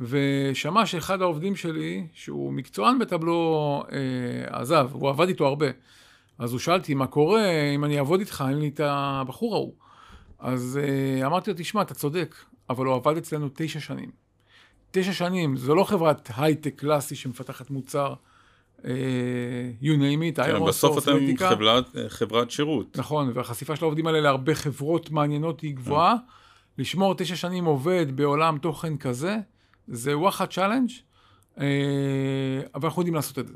[0.00, 5.66] ושמע שאחד העובדים שלי, שהוא מקצוען בטבלו, אה, עזב, הוא עבד איתו הרבה.
[6.38, 9.74] אז הוא שאל אותי, מה קורה אם אני אעבוד איתך, אין לי את הבחור ההוא.
[10.38, 12.34] אז אה, אמרתי לו, תשמע, אתה צודק,
[12.70, 14.10] אבל הוא עבד אצלנו תשע שנים.
[14.90, 18.14] תשע שנים, זו לא חברת הייטק קלאסי שמפתחת מוצר, אה,
[18.84, 21.36] you name it, כן, ironSource, בסוף אתם.
[21.36, 22.98] חברת, חברת שירות.
[22.98, 26.14] נכון, והחשיפה של העובדים האלה להרבה חברות מעניינות היא גבוהה.
[26.78, 29.36] לשמור תשע שנים עובד בעולם תוכן כזה,
[29.88, 30.90] זה וואחד challenge,
[31.60, 31.66] אה,
[32.74, 33.54] אבל אנחנו יודעים לעשות את זה.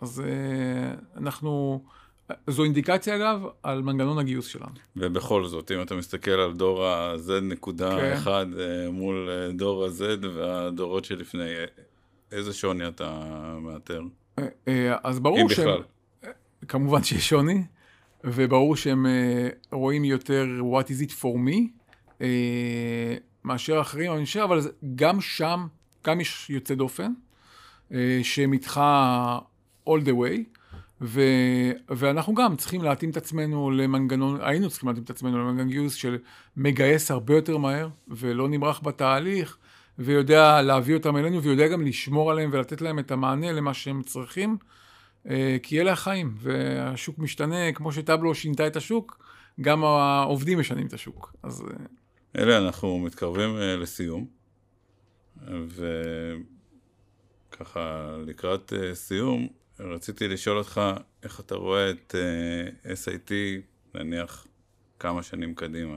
[0.00, 1.82] אז אה, אנחנו,
[2.46, 4.74] זו אינדיקציה אגב על מנגנון הגיוס שלנו.
[4.96, 8.12] ובכל זאת, אם אתה מסתכל על דור ה-Z נקודה כן.
[8.12, 11.64] אחד אה, מול אה, דור ה-Z והדורות שלפני, אה,
[12.32, 13.20] איזה שוני אתה
[13.60, 14.02] מאתר?
[14.38, 15.82] אה, אה, אז ברור אם שהם- בכלל.
[16.68, 17.62] כמובן שיש שוני.
[18.24, 21.58] וברור שהם אה, רואים יותר what is it for me,
[23.44, 24.60] מאשר אחרים, אני חושב, אבל
[24.94, 25.66] גם שם,
[26.06, 27.12] גם יש יוצא דופן,
[28.22, 28.80] שהם איתך
[29.88, 30.60] all the way,
[31.00, 31.20] ו,
[31.88, 36.18] ואנחנו גם צריכים להתאים את עצמנו למנגנון, היינו צריכים להתאים את עצמנו למנגנון גיוס של
[36.56, 39.58] מגייס הרבה יותר מהר, ולא נמרח בתהליך,
[40.00, 44.56] ויודע להביא אותם אלינו, ויודע גם לשמור עליהם ולתת להם את המענה למה שהם צריכים,
[45.62, 49.24] כי אלה החיים, והשוק משתנה, כמו שטבלו שינתה את השוק,
[49.60, 51.32] גם העובדים משנים את השוק.
[51.42, 51.64] אז...
[52.38, 54.26] אלה, אנחנו מתקרבים לסיום,
[57.50, 59.48] וככה לקראת סיום,
[59.80, 60.80] רציתי לשאול אותך
[61.22, 62.14] איך אתה רואה את
[62.84, 63.32] SIT,
[63.94, 64.46] נניח,
[64.98, 65.96] כמה שנים קדימה.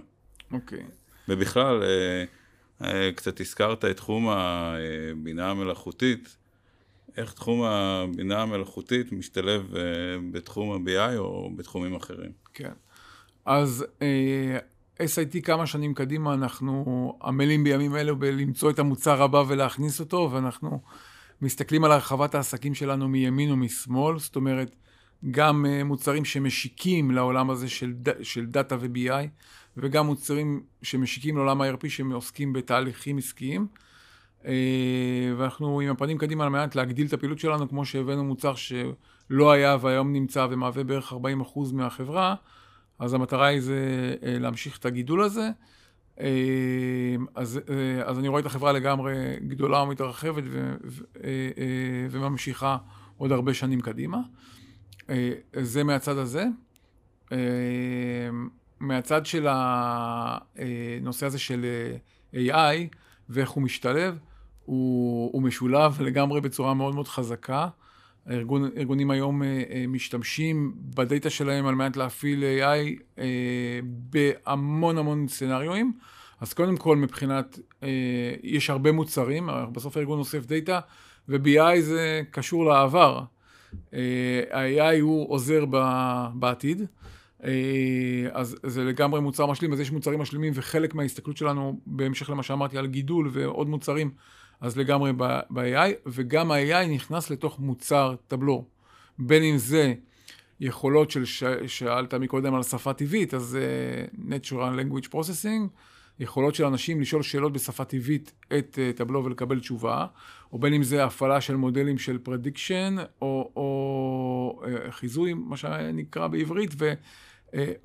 [0.51, 0.79] אוקיי.
[0.79, 0.83] Okay.
[1.29, 1.83] ובכלל,
[3.15, 6.37] קצת הזכרת את תחום הבינה המלאכותית.
[7.17, 9.77] איך תחום הבינה המלאכותית משתלב uh,
[10.31, 12.31] בתחום ה-BI או בתחומים אחרים?
[12.53, 12.71] כן.
[13.45, 19.99] אז uh, SIT כמה שנים קדימה, אנחנו עמלים בימים אלו בלמצוא את המוצר הבא ולהכניס
[19.99, 20.81] אותו, ואנחנו...
[21.43, 24.75] מסתכלים על הרחבת העסקים שלנו מימין ומשמאל, זאת אומרת,
[25.31, 29.27] גם מוצרים שמשיקים לעולם הזה של, של דאטה ו-BI,
[29.77, 33.67] וגם מוצרים שמשיקים לעולם ה-RP שעוסקים בתהליכים עסקיים.
[34.41, 34.45] Uh,
[35.37, 39.77] ואנחנו עם הפנים קדימה על מנת להגדיל את הפעילות שלנו, כמו שהבאנו מוצר שלא היה
[39.81, 41.15] והיום נמצא ומהווה בערך 40%
[41.73, 42.35] מהחברה,
[42.99, 45.49] אז המטרה היא זה uh, להמשיך את הגידול הזה.
[46.19, 49.13] אה, אז, אה, אז אני רואה את החברה לגמרי
[49.47, 51.29] גדולה ומתרחבת ו, ו, אה,
[52.11, 52.77] וממשיכה
[53.17, 54.17] עוד הרבה שנים קדימה.
[55.61, 56.45] זה מהצד הזה.
[58.83, 61.65] מהצד של הנושא הזה של
[62.33, 62.95] AI
[63.29, 64.17] ואיך הוא משתלב,
[64.65, 67.67] הוא, הוא משולב לגמרי בצורה מאוד מאוד חזקה.
[68.25, 69.41] הארגון, ארגונים היום
[69.87, 73.21] משתמשים בדאטה שלהם על מנת להפעיל AI
[74.11, 75.93] בהמון המון סצנריואים.
[76.43, 77.89] אז קודם כל מבחינת, אה,
[78.43, 80.79] יש הרבה מוצרים, בסוף הארגון אוסף דאטה,
[81.29, 83.23] ו-BI זה קשור לעבר.
[83.93, 83.99] אה,
[84.51, 85.65] ה-AI הוא עוזר
[86.33, 86.85] בעתיד, אה,
[88.31, 92.77] אז זה לגמרי מוצר משלים, אז יש מוצרים משלימים, וחלק מההסתכלות שלנו, בהמשך למה שאמרתי
[92.77, 94.11] על גידול ועוד מוצרים,
[94.61, 98.65] אז לגמרי ב-AI, וגם ה-AI נכנס לתוך מוצר טבלו,
[99.19, 99.93] בין אם זה
[100.59, 101.25] יכולות של,
[101.67, 103.57] שאלת מקודם על שפה טבעית, אז
[104.29, 105.67] Natural Language Processing,
[106.19, 110.05] יכולות של אנשים לשאול שאלות בשפה טבעית את uh, Tableau ולקבל תשובה,
[110.53, 116.27] או בין אם זה הפעלה של מודלים של prediction, או, או uh, חיזוי, מה שנקרא
[116.27, 116.95] בעברית, ו, uh,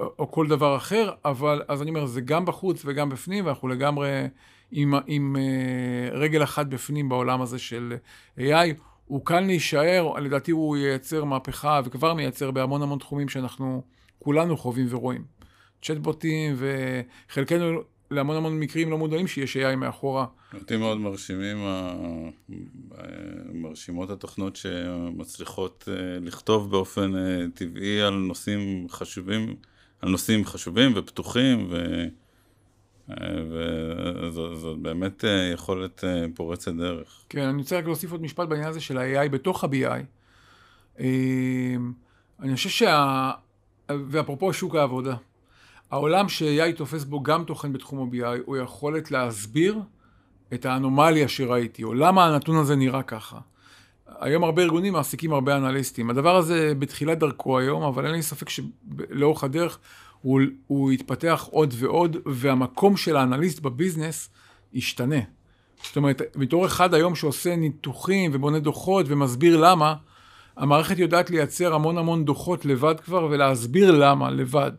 [0.00, 3.68] או, או כל דבר אחר, אבל אז אני אומר, זה גם בחוץ וגם בפנים, ואנחנו
[3.68, 4.08] לגמרי
[4.70, 7.96] עם, עם uh, רגל אחת בפנים בעולם הזה של
[8.38, 8.42] AI.
[9.06, 13.82] הוא כאן להישאר, לדעתי הוא ייצר מהפכה, וכבר מייצר בהמון המון תחומים שאנחנו
[14.18, 15.24] כולנו חווים ורואים.
[15.82, 20.26] צ'טבוטים, וחלקנו להמון המון מקרים לא מודעים שיש AI מאחורה.
[20.54, 21.56] אותי מאוד מרשימים,
[23.52, 29.56] מרשימות התוכנות שמצליחות אה, לכתוב באופן אה, טבעי על נושאים חשובים,
[30.02, 31.70] על נושאים חשובים ופתוחים.
[31.72, 32.06] אה,
[34.22, 36.04] וזאת באמת יכולת
[36.34, 37.24] פורצת דרך.
[37.28, 40.02] כן, אני רוצה רק להוסיף עוד משפט בעניין הזה של ה-AI בתוך ה-BI.
[42.40, 43.30] אני חושב שה...
[43.88, 45.16] ואפרופו שוק העבודה,
[45.90, 49.80] העולם ש-AI תופס בו גם תוכן בתחום ה-BI, הוא יכולת להסביר
[50.54, 53.38] את האנומליה שראיתי, או למה הנתון הזה נראה ככה.
[54.20, 56.10] היום הרבה ארגונים מעסיקים הרבה אנליסטים.
[56.10, 59.78] הדבר הזה בתחילת דרכו היום, אבל אין לי ספק שלאורך הדרך
[60.22, 64.30] הוא, הוא יתפתח עוד ועוד, והמקום של האנליסט בביזנס
[64.72, 65.20] ישתנה.
[65.82, 69.94] זאת אומרת, בתור אחד היום שעושה ניתוחים ובונה דוחות ומסביר למה,
[70.58, 74.72] המערכת יודעת לייצר המון המון דוחות לבד כבר ולהסביר למה לבד.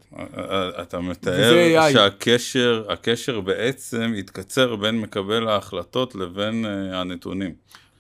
[0.82, 7.52] אתה מתאר שהקשר, הקשר בעצם יתקצר בין מקבל ההחלטות לבין uh, הנתונים.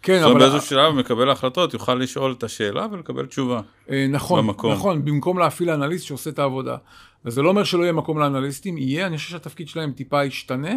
[0.01, 0.39] כן, אבל...
[0.39, 3.61] באיזשהו שלב מקבל ההחלטות יוכל לשאול את השאלה ולקבל תשובה.
[3.89, 4.73] אה, נכון, במקום.
[4.73, 6.77] נכון, במקום להפעיל אנליסט שעושה את העבודה.
[7.25, 10.73] וזה לא אומר שלא יהיה מקום לאנליסטים, יהיה, אני חושב שהתפקיד שלהם טיפה ישתנה,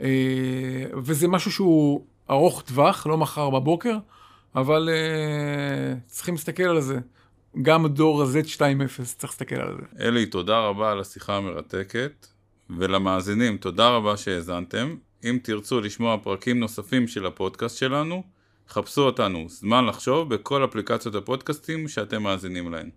[0.00, 0.06] אה,
[0.96, 3.96] וזה משהו שהוא ארוך טווח, לא מחר בבוקר.
[4.54, 6.98] אבל uh, צריכים להסתכל על זה.
[7.62, 10.04] גם דור Z2.0 צריך להסתכל על זה.
[10.08, 12.26] אלי, תודה רבה על השיחה המרתקת,
[12.70, 14.96] ולמאזינים, תודה רבה שהאזנתם.
[15.24, 18.22] אם תרצו לשמוע פרקים נוספים של הפודקאסט שלנו,
[18.68, 22.90] חפשו אותנו, זמן לחשוב, בכל אפליקציות הפודקאסטים שאתם מאזינים להן.